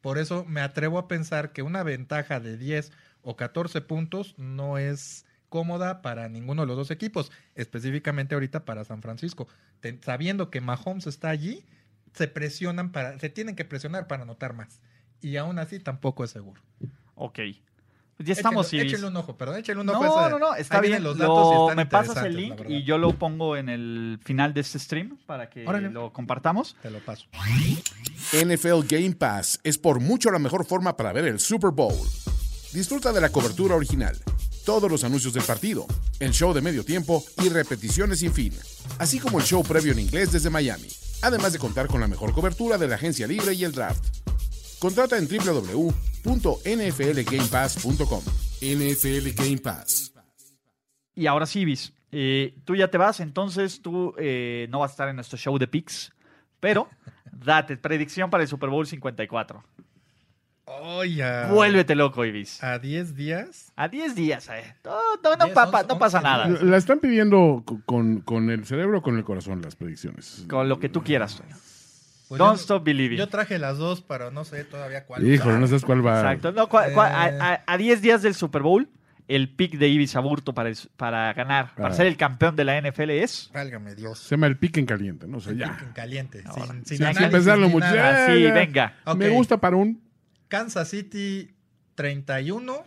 [0.00, 2.92] Por eso me atrevo a pensar que una ventaja de 10
[3.22, 8.84] o 14 puntos no es cómoda para ninguno de los dos equipos, específicamente ahorita para
[8.84, 9.48] San Francisco.
[10.02, 11.64] Sabiendo que Mahomes está allí,
[12.12, 14.80] se presionan para, se tienen que presionar para anotar más.
[15.20, 16.62] Y aún así tampoco es seguro.
[17.18, 17.38] Ok.
[18.20, 18.92] Ya estamos, échenle, Ibis.
[18.94, 20.02] échenle un ojo, perdón, échenle un ojo.
[20.02, 21.04] No, esa- no, no, está bien.
[21.04, 24.18] los datos Lo- y están me pasas el link y yo lo pongo en el
[24.24, 25.88] final de este stream para que Órale.
[25.90, 26.74] lo compartamos.
[26.82, 27.26] Te lo paso.
[28.32, 31.94] NFL Game Pass es por mucho la mejor forma para ver el Super Bowl.
[32.72, 34.16] Disfruta de la cobertura original,
[34.66, 35.86] todos los anuncios del partido,
[36.18, 38.52] el show de medio tiempo y repeticiones sin fin,
[38.98, 40.88] así como el show previo en inglés desde Miami,
[41.22, 44.04] además de contar con la mejor cobertura de la agencia libre y el draft.
[44.80, 45.28] Contrata en
[46.24, 48.22] www.nflgamepass.com.
[48.60, 50.12] NFL Game Pass.
[51.14, 54.94] Y ahora sí, Ibis, eh, tú ya te vas, entonces tú eh, no vas a
[54.94, 56.12] estar en nuestro show de picks,
[56.60, 56.88] pero
[57.32, 59.64] date, predicción para el Super Bowl 54.
[60.80, 61.46] Oye.
[61.50, 62.62] Vuélvete loco, Ibis.
[62.62, 63.72] A 10 días.
[63.74, 64.76] A 10 días, eh.
[64.84, 66.46] No, no, no, 10, papa- 11, no pasa 11 nada.
[66.62, 70.44] La están pidiendo co- con, con el cerebro o con el corazón las predicciones.
[70.48, 71.42] Con lo que tú quieras.
[72.28, 73.16] Pues Don't yo- stop believing.
[73.18, 75.26] Yo traje las dos, pero no sé todavía cuál.
[75.26, 76.18] Híjole, no sabes cuál va.
[76.20, 76.52] Exacto.
[76.52, 77.38] No, cua- cua- Eh.
[77.40, 78.88] a- a- a 10 días del Super Bowl,
[79.28, 81.92] el pick de Ibis Aburto para, el- para ganar, para Ah.
[81.94, 83.50] ser el campeón de la NFL es.
[83.52, 84.18] Válgame Dios.
[84.18, 85.38] Se llama el pique en caliente, ¿no?
[85.38, 85.72] O sea, El ya.
[85.76, 86.42] pick en caliente.
[86.46, 87.86] Ahora, sin, sin sin pensarlo mucho.
[87.86, 88.94] Así, venga.
[89.16, 90.02] Me gusta para un.
[90.48, 91.54] Kansas City
[91.94, 92.84] 31,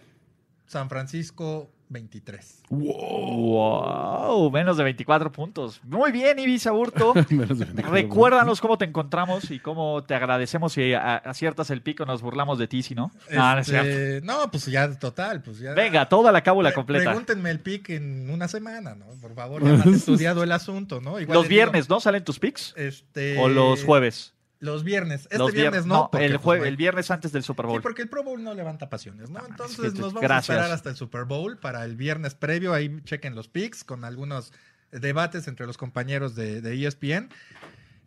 [0.66, 2.64] San Francisco 23.
[2.70, 5.82] Wow, menos de 24 puntos.
[5.84, 11.82] Muy bien, de 24 Recuérdanos cómo te encontramos y cómo te agradecemos si aciertas el
[11.82, 13.12] pico, nos burlamos de ti, si no.
[13.30, 13.60] No, no.
[13.60, 15.74] Este, no, pues ya total, pues ya.
[15.74, 17.06] Venga, toda la cábula Pre- completa.
[17.06, 19.08] Pregúntenme el pick en una semana, ¿no?
[19.22, 21.20] Por favor, ya más estudiado el asunto, ¿no?
[21.20, 22.00] Igual Los digo, viernes, ¿no?
[22.00, 22.74] ¿Salen tus picks?
[22.78, 24.34] Este, ¿O los jueves?
[24.62, 25.24] Los viernes.
[25.24, 26.10] Este los viernes no.
[26.14, 27.82] el, pues, el viernes antes del Super Sí, Bowl.
[27.82, 29.40] porque el Pro Bowl no levanta pasiones, ¿no?
[29.42, 30.50] No, Entonces es que- nos vamos gracias.
[30.50, 32.74] a esperar hasta el Super Bowl para el viernes previo.
[32.74, 34.54] Ahí chequen los picks con algunos
[34.92, 37.30] debates entre los compañeros de, de ESPN.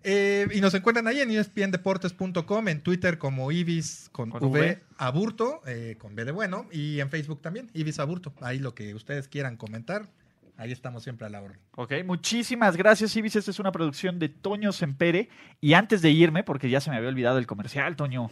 [0.07, 4.61] Eh, y nos encuentran ahí en E espndeportes.com, en Twitter como Ibis con, Con v,
[4.61, 4.83] V.
[4.99, 8.35] Aburto, eh, con B de bueno, y en Facebook también, Ibis Aburto.
[8.43, 10.09] Ahí lo que ustedes quieran comentar,
[10.57, 11.59] ahí estamos siempre a la orden.
[11.77, 13.37] Ok, muchísimas gracias, Ibis.
[13.37, 15.29] Esta es una producción de Toño Sempere.
[15.61, 18.31] Y antes de irme, porque ya se me había olvidado el comercial, Toño.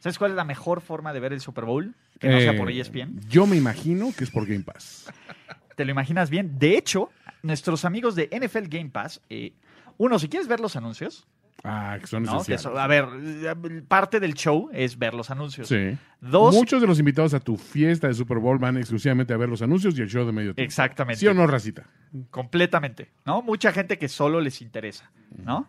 [0.00, 1.94] ¿Sabes cuál es la mejor forma de ver el Super Bowl?
[2.18, 3.20] Que no sea por E Eh, ESPN.
[3.28, 5.12] Yo me imagino que es por Game Pass.
[5.76, 6.58] ¿Te lo imaginas bien?
[6.58, 7.10] De hecho,
[7.42, 9.52] nuestros amigos de NFL Game Pass, eh,
[9.98, 11.26] uno, si quieres ver los anuncios,
[11.64, 12.32] Ah, que son ¿no?
[12.44, 12.60] Que esenciales.
[12.62, 15.68] eso- a ver, parte del show es ver los anuncios.
[15.68, 15.96] Sí.
[16.20, 19.48] Dos, Muchos de los invitados a tu fiesta de Super Bowl van exclusivamente a ver
[19.48, 20.66] los anuncios y el show de medio tiempo.
[20.66, 21.20] exactamente.
[21.20, 21.86] ¿Sí o no, Racita?
[22.30, 23.42] Completamente, ¿no?
[23.42, 25.10] Mucha gente que solo les interesa,
[25.44, 25.68] ¿no?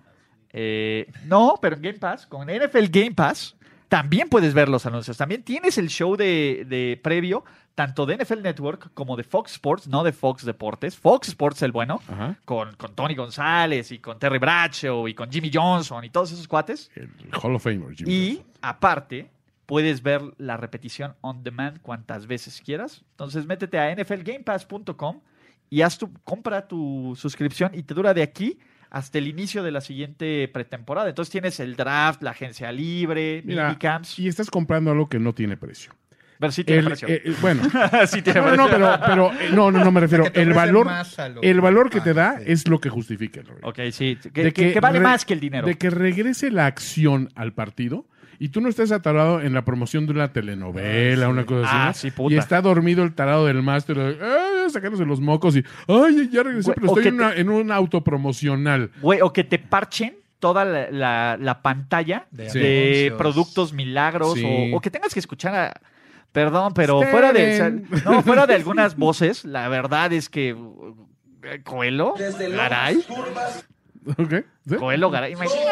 [0.52, 3.56] Eh, no, pero en Game Pass, con NFL Game Pass,
[3.90, 5.18] también puedes ver los anuncios.
[5.18, 7.44] También tienes el show de, de previo,
[7.76, 10.96] tanto de NFL Network como de Fox Sports, no de Fox Deportes.
[10.98, 12.38] Fox Sports, el bueno, Ajá.
[12.46, 16.48] con, con Tony González y con Terry Bradshaw y con Jimmy Johnson y todos esos
[16.48, 16.92] cuates.
[16.96, 17.10] El
[17.42, 17.96] Hall of Famer.
[17.96, 18.52] Jimmy Y Johnson.
[18.62, 19.32] aparte,
[19.66, 23.04] puedes ver la repetición on demand cuantas veces quieras.
[23.12, 25.22] Entonces, métete a nflgamepass.com
[25.70, 28.60] y haz tu, compra tu suscripción y te dura de aquí
[28.92, 31.10] hasta el inicio de la siguiente pretemporada.
[31.10, 34.20] Entonces tienes el draft, la agencia libre, Mira, minicamps.
[34.20, 35.92] y estás comprando algo que no tiene precio.
[36.44, 37.08] Pero sí tiene El- precio.
[37.08, 37.64] eh, eh, bueno,
[38.08, 40.30] sí tiene no, no, pero, pero eh, no, no, no me refiero.
[40.30, 40.88] Te El valor,
[41.42, 43.62] el que valor que te da es lo que justifica el rollo.
[43.64, 44.18] Ok, sí.
[44.34, 45.66] Que, De que- que vale re- más que el dinero.
[45.66, 48.06] De que regrese la acción al partido
[48.40, 51.32] y tú no estés atarado en la promoción de una telenovela, Ah, sí.
[51.32, 51.76] una cosa así.
[51.78, 52.34] Ah, sí, puta.
[52.34, 56.66] Y está dormido el tarado del máster, eh, sacándose los mocos y, ay, ya regresé,
[56.72, 58.92] Güey, pero estoy en, una- en un autopromocional.
[59.02, 64.44] Güey, o que te parchen toda la, la- la pantalla De productos milagros Sí.
[64.74, 65.74] o, o que tengas que escuchar a...
[66.34, 70.50] Perdón, pero fuera de, no, fuera de algunas voces, la verdad es que
[71.44, 73.06] eh, Coelho, Garay,
[74.18, 74.34] ¿Ok?
[74.68, 74.76] ¿Sí?
[74.76, 75.70] Coelho, Garay, imagínate,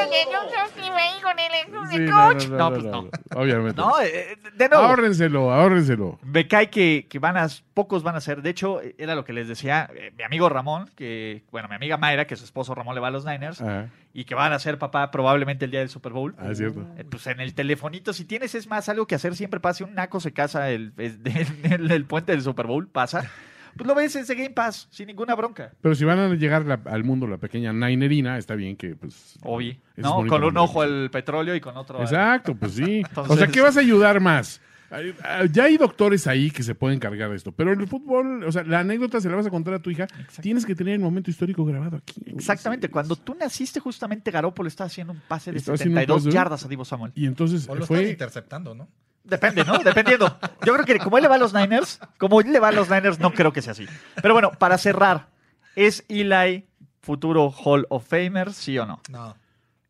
[1.90, 3.10] Sí, no, no, no, No, no, pues no.
[3.36, 3.82] Obviamente.
[3.82, 6.20] no, eh, de nuevo, Ahórrenselo, ahórrenselo.
[6.24, 8.42] me cae que, que van a, pocos van a ser.
[8.42, 11.98] De hecho, era lo que les decía eh, mi amigo Ramón, que, bueno, mi amiga
[11.98, 14.60] Mayra, que su esposo Ramón le va a los Niners, Ah, y que van a
[14.60, 16.36] ser papá probablemente el día del Super Bowl.
[16.38, 16.86] ah, es cierto.
[16.98, 19.84] Eh, Pues en el telefonito, si tienes es más algo que hacer, siempre pasa.
[19.86, 23.30] Un naco se casa el, en el, el puente del Super Bowl, pasa.
[23.78, 25.72] Pues lo ves ese Game Pass, sin ninguna bronca.
[25.80, 29.40] Pero si van a llegar la- al mundo la pequeña Ninerina, está bien que, pues...
[29.44, 29.76] Obvio.
[29.96, 30.28] ¿no?
[30.28, 33.02] Con un ojo al petróleo y con otro al- Exacto, pues sí.
[33.08, 34.60] Entonces- O sea, ¿qué vas a ayudar más?
[34.92, 38.52] Ah, Ya hay doctores ahí que se pueden cargar de esto, pero el fútbol, o
[38.52, 40.08] sea, la anécdota se la vas a contar a tu hija,
[40.42, 42.22] tienes que tener el momento histórico grabado aquí.
[42.26, 42.88] Exactamente.
[42.88, 46.24] Sí, Cuando tú naciste, justamente Garópolo estaba haciendo un pase de Estaba haciendo un 72
[46.26, 47.12] pase, yardas a Divo Samuel.
[47.16, 48.10] Y entonces O lo fue...
[48.10, 48.90] interceptando, ¿no?
[49.24, 49.78] Depende, ¿no?
[49.80, 50.40] Dependiendo.
[50.66, 52.72] Yo creo que como él le va a los Niners, como él le va a
[52.72, 53.86] los Niners, no creo que sea así.
[54.22, 55.30] Pero bueno, para cerrar,
[55.76, 56.66] ¿es Eli
[57.02, 59.00] futuro Hall of Famer, sí o no?
[59.10, 59.36] No.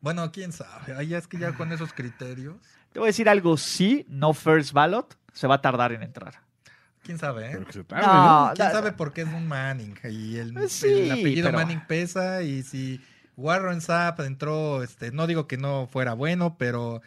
[0.02, 0.95] Bueno, quién sabe.
[0.97, 2.56] Ahí es que ya con esos criterios.
[2.94, 6.42] Te voy a decir algo, sí, no first ballot, se va a tardar en entrar.
[7.04, 7.50] Quién sabe, ¿eh?
[7.54, 8.54] Pero que se tarde, No, ¿no?
[8.54, 9.96] ¿Quién sabe por qué es un Manning?
[10.10, 12.44] Y el, Pues sí, el apellido pero- Manning pesa.
[12.44, 13.02] Y si
[13.38, 17.02] Warren Sapp entró, este, no digo que no fuera bueno, pero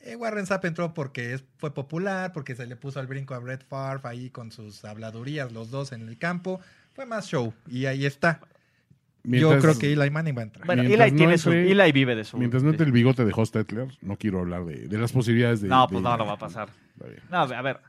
[0.00, 3.38] eh, Warren Sapp entró porque es- fue popular, porque se le puso al brinco a
[3.38, 6.60] Brett Favre ahí con sus habladurías, los dos en el campo.
[6.92, 7.54] Fue más show.
[7.66, 8.40] Y ahí está.
[9.22, 10.66] Mientras- Yo creo que Eli Manning va a entrar.
[10.66, 12.38] Bueno, Mientras Eli no tiene su, Eli vive de su.
[12.38, 15.60] Mientras no de- entre el bigote de Hostetler, no quiero hablar de, de las posibilidades
[15.60, 15.68] de...
[15.68, 16.68] No, de- pues no, no va a pasar.
[17.30, 17.80] No, a ver.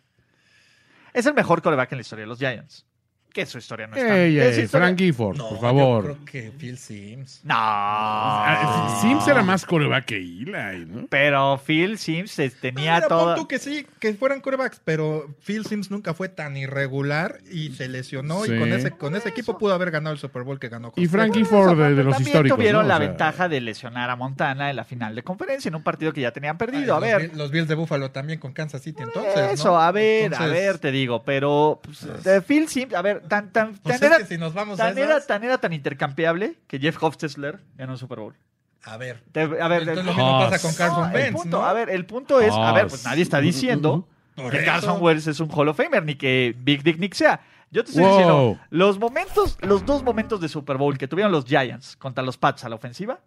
[1.14, 2.86] Es el mejor coreback en la historia de los Giants.
[3.34, 4.12] Que su historia no es tan...
[4.18, 6.04] Ey, ey, historia- Frank Gifford, No, por yo favor.
[6.04, 7.40] creo que Phil Sims.
[7.44, 7.54] No.
[7.58, 11.08] Ah, Sims era más coreback que Eli, ¿no?
[11.10, 15.66] Pero Phil Sims eh, tenía Mira, pon tú que sí, que fueran corebacks, pero Phil
[15.66, 18.54] Sims nunca fue tan irregular y se lesionó Sí.
[18.54, 20.90] y con ese, con ese equipo pudo haber ganado el Super Bowl que ganó.
[20.96, 21.10] Y Hostetler.
[21.10, 22.58] Frank Por Gifford eso, de, de los también históricos.
[22.58, 22.88] tuvieron ¿no?
[22.90, 25.84] la O sea, ventaja de lesionar a Montana en la final de conferencia en un
[25.84, 26.96] partido que ya tenían perdido.
[26.96, 29.52] Ah, a los ver, Bill- Los Bills de Buffalo también con Kansas City, entonces.
[29.54, 29.80] eso, ¿no?
[29.80, 33.52] a ver, a Entonces, ver, te digo, pero pues, de Phil Sims, a ver, tan,
[33.52, 36.58] tan, Pues tan era, que si nos vamos a tan, era, tan era tan intercambiable
[36.68, 38.36] que Jeff Hofstessler ganó un Super Bowl.
[38.84, 39.24] a ver.
[39.32, 41.66] Te- a ver, Entonces el- lo mismo pasa con Carson No, el punto, ¿no?
[41.66, 44.66] A ver, el punto es, a ver, pues nadie está diciendo que eso.
[44.66, 47.42] Carson Wentz es un Hall of Famer, ni que Big Dick Nick sea.
[47.70, 48.12] Yo te estoy Wow.
[48.12, 52.38] diciendo, los momentos, los dos momentos de Super Bowl que tuvieron los Giants contra los
[52.38, 53.20] Pats a la ofensiva,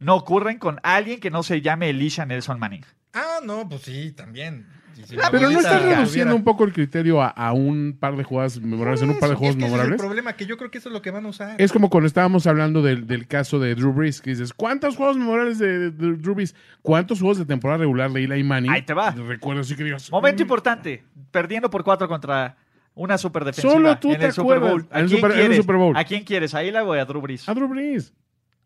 [0.00, 2.84] no ocurren con alguien que no se llame Elisha Nelson Manning.
[3.12, 4.66] Ah, no, pues sí, también.
[5.30, 8.60] Pero la no estás reduciendo un poco el criterio a, a un par de jugadas
[8.60, 10.00] memorables en un par de juegos es que ese es memorables.
[10.00, 11.54] el problema, que yo creo que eso es lo que van a usar.
[11.60, 15.16] Es como cuando estábamos hablando del, del caso de Drew Brees, que dices, ¿cuántos juegos
[15.16, 16.54] memorables de, de Drew Brees?
[16.82, 18.70] ¿Cuántos juegos de temporada regular de Eli Manning?
[18.70, 19.10] Ahí te va.
[19.10, 22.56] Recuerdo así que digas, Momento mm, importante, perdiendo por cuatro contra
[22.94, 24.70] una super defensiva Solo tú en te el Super acuerdas.
[24.70, 24.88] Bowl.
[24.90, 25.56] ¿A En el quién Super- en el quieres?
[25.64, 25.96] Super Bowl.
[25.96, 26.54] ¿A quién quieres?
[26.54, 27.48] ¿A Eli o a Drew Brees?
[27.48, 28.12] A Drew Brees.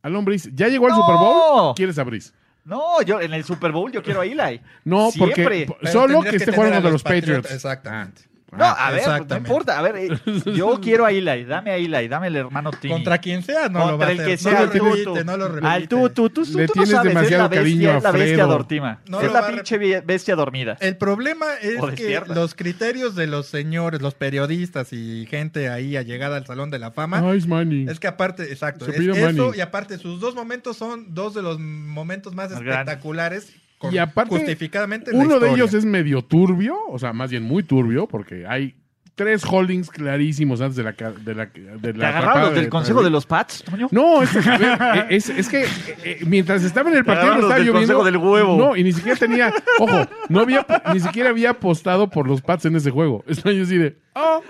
[0.03, 0.51] A Brees.
[0.55, 0.97] ¿Ya llegó al ¡No!
[1.01, 1.75] Super Bowl?
[1.75, 2.35] ¿Quieres a Brees?
[2.69, 4.61] No, yo en el Super Bowl yo quiero a Eli.
[4.85, 5.65] No, Siempre.
[5.67, 7.51] porque Pero solo que que esté jugando contra los los Patriots.
[7.51, 8.23] Exactamente.
[8.51, 9.79] No, Ah, a ver, pues, no importa.
[9.79, 10.09] A ver, eh,
[10.55, 11.45] yo quiero a Eli.
[11.45, 12.95] Dame a Eli, dame al hermano Tini.
[12.95, 14.31] Contra quien sea, no lo va Contra a el hacer.
[14.31, 15.25] que sea, no al lo tú, repite, tú.
[15.25, 15.67] no lo repite.
[15.67, 18.03] Al tú, tú, tú, tú Le no tienes sabes, demasiado es la bestia, a es
[18.05, 19.01] la bestia dormida.
[19.07, 20.77] No es la pinche be- bestia dormida.
[20.81, 26.37] El problema es que los criterios de los señores, los periodistas y gente ahí allegada
[26.39, 27.89] al Salón de la Fama, es Manning.
[27.91, 29.53] es que aparte, exacto, Se es eso Manning.
[29.57, 32.79] y aparte sus dos momentos son dos de los momentos más Más grandes.
[32.79, 37.13] espectaculares con- Y aparte, justificadamente en la Uno de ellos es medio turbio, o sea,
[37.13, 38.75] más bien muy turbio, porque hay
[39.15, 40.93] tres holdings clarísimos antes de la...
[40.93, 43.89] De la, de la ¿Te agarraron los de- del consejo de los Pats, Toño?
[43.91, 45.69] No, es, ver, es, es que eh,
[46.05, 47.95] eh, mientras estaba en el partido estaba del lloviendo.
[47.99, 48.57] consejo del huevo.
[48.57, 52.67] No, y ni siquiera tenía, ojo, no había, ni siquiera había apostado por los Pats
[52.67, 53.25] en ese juego.
[53.29, 54.43] Estoy yo así de, oh.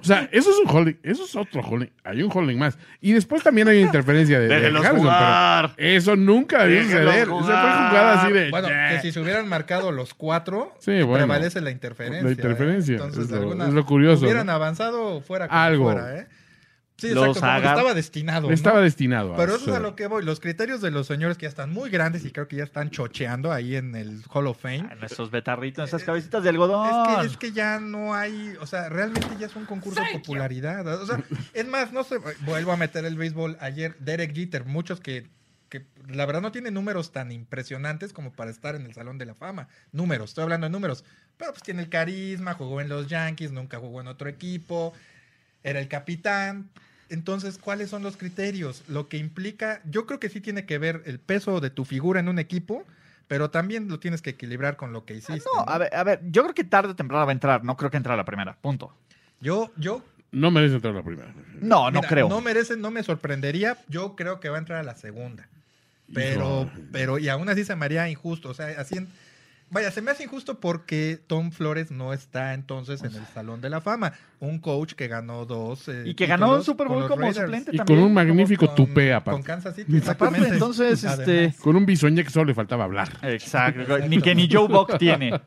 [0.00, 1.88] O sea, eso es un holding, eso es otro holding.
[2.04, 2.78] Hay un holding más.
[3.00, 5.72] Y después también hay interferencia de, de Harrison, jugar.
[5.76, 7.22] pero eso nunca debió suceder.
[7.22, 8.50] Esa fue jugada así de.
[8.50, 8.88] Bueno, "Yeah".
[8.90, 11.26] que si se hubieran marcado los cuatro, Sí, bueno.
[11.26, 12.22] prevalece la interferencia.
[12.24, 12.96] La interferencia, ¿eh?
[12.96, 14.52] Entonces, es lo- alguna- es lo curioso, Hubieran ¿no?
[14.52, 15.84] avanzado fuera como Algo.
[15.84, 16.26] fuera, ¿eh?
[16.98, 18.48] Sí, Los exacto, agar- estaba destinado.
[18.48, 18.54] ¿no?
[18.54, 20.24] Estaba destinado a Pero eso es a lo que voy.
[20.24, 22.88] Los criterios de los señores que ya están muy grandes y creo que ya están
[22.90, 24.88] chocheando ahí en el Hall of Fame.
[24.90, 26.88] Ah, Nuestros betarritos, esas cabecitas de algodón.
[26.88, 30.18] Es que, es que ya no hay, o sea, realmente ya es un concurso de
[30.18, 30.86] popularidad.
[31.02, 31.22] O sea,
[31.52, 32.16] es más, no sé,
[32.46, 35.26] vuelvo a meter el béisbol ayer, Derek Jeter, muchos que,
[35.68, 39.26] que la verdad no tienen números tan impresionantes como para estar en el Salón de
[39.26, 39.68] la Fama.
[39.92, 41.04] Números, estoy hablando de números.
[41.36, 44.94] Pero pues tiene el carisma, jugó en los Yankees, nunca jugó en otro equipo,
[45.66, 46.70] era el capitán.
[47.08, 48.82] Entonces, ¿cuáles son los criterios?
[48.88, 52.20] Lo que implica, yo creo que sí tiene que ver el peso de tu figura
[52.20, 52.84] en un equipo,
[53.28, 55.42] pero también lo tienes que equilibrar con lo que hiciste.
[55.54, 55.70] No, ¿no?
[55.70, 57.64] a ver, a ver, yo creo que tarde o temprano va a entrar.
[57.64, 58.56] No creo que entre a la primera.
[58.56, 58.92] Punto.
[59.40, 61.32] Yo, yo No merece entrar la primera.
[61.60, 62.28] No, no Mira, creo.
[62.28, 63.76] No merece, no me sorprendería.
[63.88, 65.48] Yo creo que va a entrar a la segunda.
[66.14, 66.70] Pero, Hijo.
[66.92, 68.50] pero, y aún así se me haría injusto.
[68.50, 68.96] O sea, así.
[68.98, 69.08] en-
[69.70, 73.70] vaya, se me hace injusto porque Tom Flores no está entonces en el Salón de
[73.70, 74.12] la Fama.
[74.38, 75.88] Un coach que ganó dos.
[75.88, 77.44] eh, Y que ganó un Super con Bowl como Raiders.
[77.46, 77.98] suplente Y también.
[78.00, 79.42] con un magnífico Con- tupé Con aparte.
[79.44, 80.02] Kansas City.
[80.06, 81.28] Aparte, entonces, Además.
[81.28, 81.62] este...
[81.62, 83.08] Con un bisoñé que solo le faltaba hablar.
[83.22, 83.98] Exacto.
[84.08, 85.30] Ni que ni Joe Buck tiene.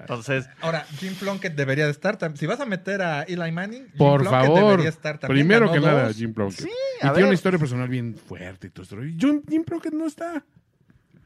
[0.00, 2.18] Entonces, Ahora, Jim Plunkett debería de estar.
[2.36, 4.70] Si vas a meter a Eli Manning, Jim Por Plunkett favor.
[4.70, 5.46] debería estar también.
[5.46, 6.12] Primero Ganó que nada.
[6.12, 6.60] Jim Plunkett.
[6.60, 7.24] Sí, y a tiene ver.
[7.24, 9.04] una historia personal bien fuerte y todo esto.
[9.04, 10.44] Y Jim, Jim Plunkett no está.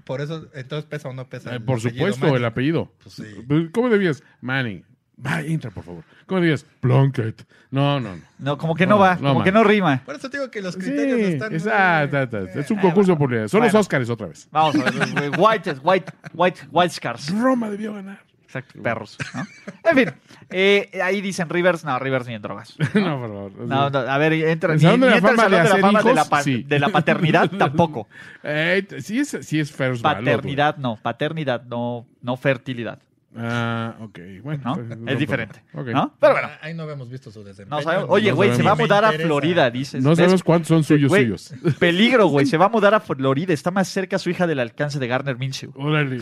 [0.07, 1.51] Por eso, entonces pesa o no pesa.
[1.53, 2.37] Eh, el por supuesto, Manning.
[2.37, 2.93] el apellido.
[3.03, 3.25] Pues sí.
[3.73, 4.23] ¿Cómo debías?
[4.41, 4.83] Manning.
[5.25, 6.05] Va, entra, por favor.
[6.27, 6.65] ¿Cómo debías?
[6.81, 7.43] Plunkett.
[7.71, 8.23] No, no, no.
[8.39, 9.45] no, como que no, No, va, no, como man.
[9.45, 10.03] que no rima.
[10.05, 11.55] Por eso te digo que los Sí, criterios están.
[11.55, 13.49] es, muy- ah, ta, ta, es un Eh, concurso de bueno.
[13.49, 13.81] Son los Bueno.
[13.81, 14.47] Oscars otra vez.
[14.53, 15.31] Vamos a ver.
[15.39, 17.31] White, white, white, white scars.
[17.35, 18.21] Roma debió ganar.
[18.47, 19.19] Exacto, perros.
[19.35, 19.45] ¿no?
[19.91, 20.13] En fin,
[20.51, 22.77] eh, ahí dicen Rivers, no, Rivers ni en drogas.
[22.95, 23.53] no, por favor.
[23.67, 26.05] No, no, a ver, entra, ¿El ni, ni entra al de la hacer Fama de
[26.05, 26.29] la, hijos?
[26.29, 26.63] pa- Sí.
[26.63, 28.09] de la paternidad tampoco.
[28.45, 33.01] Eh, sí, es, sí es ballot, Paternidad no, paternidad no, no fertilidad.
[33.39, 34.19] Ah, ok.
[34.43, 34.75] Bueno, ¿no?
[34.75, 35.63] pues, Es diferente.
[35.73, 35.85] ¿no?
[35.85, 37.77] Pero bueno, Ah, Ahí no habíamos visto su desempeño.
[37.77, 38.07] no sabemos.
[38.11, 39.13] Oye, no güey, se va a mudar a.
[39.13, 40.03] Florida, dices.
[40.03, 40.19] No ¿Ves?
[40.19, 41.55] sabemos cuántos son suyos suyos.
[41.79, 42.47] Peligro, güey.
[42.47, 43.53] Se va a mudar a Florida.
[43.53, 45.73] Está más cerca su hija del alcance de Garner Minshew.
[45.77, 46.21] Órale.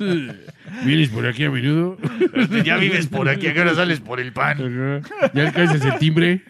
[0.84, 1.96] ¿Vienes por aquí a menudo?
[2.64, 5.02] ya vives por aquí, ¿a qué hora sales por el pan?
[5.34, 6.42] ¿Ya alcanzas el timbre?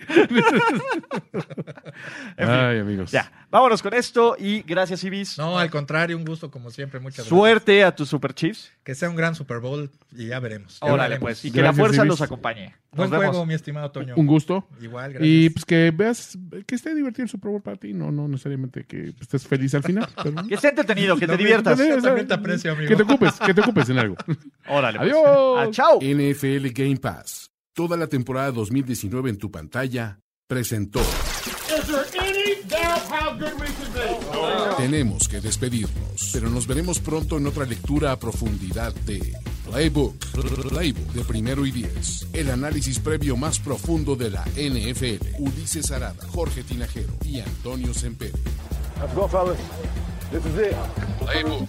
[2.37, 3.11] Ay, amigos.
[3.11, 5.37] Ya, vámonos con esto y gracias, Ibis.
[5.39, 7.01] No, al contrario, un gusto como siempre.
[7.01, 8.71] Muchas Suerte a tus Super Chiefs.
[8.85, 10.79] Que sea un gran Super que ya ya veremos.
[10.81, 11.21] Ya Órale, veremos.
[11.21, 11.45] pues.
[11.45, 12.09] Y que la fuerza Ibis.
[12.11, 12.75] los acompañe.
[12.93, 13.27] Nos Buen vemos.
[13.29, 14.15] juego, mi estimado Toño.
[14.17, 14.67] Un gusto.
[14.81, 15.29] Igual, gracias.
[15.33, 16.37] Y pues que veas
[16.67, 17.93] que esté divertido el Super Bowl para ti.
[17.93, 20.09] No, no necesariamente que estés feliz al final.
[20.23, 21.79] pero- Que esté entretenido, que te diviertas.
[21.79, 22.89] Yo también te aprecio, amigo.
[22.89, 24.17] Que te ocupes, que te ocupes en algo.
[24.69, 25.13] Órale, pues.
[25.13, 25.25] Adiós.
[25.59, 25.99] Ah, chao.
[26.01, 31.01] NFL Game Pass, toda la temporada 2019 en tu pantalla, presentó.
[34.77, 39.35] Tenemos que despedirnos, pero nos veremos pronto en otra lectura a profundidad de
[39.69, 40.17] Playbook,
[40.69, 42.27] Playbook de primero y diez.
[42.33, 45.37] El análisis previo más profundo de la NFL.
[45.39, 48.39] Ulises Arada, Jorge Tinajero y Antonio Sempere.
[49.01, 49.59] Let's go, fellas.
[50.31, 50.77] This is it.
[51.19, 51.69] Playbook.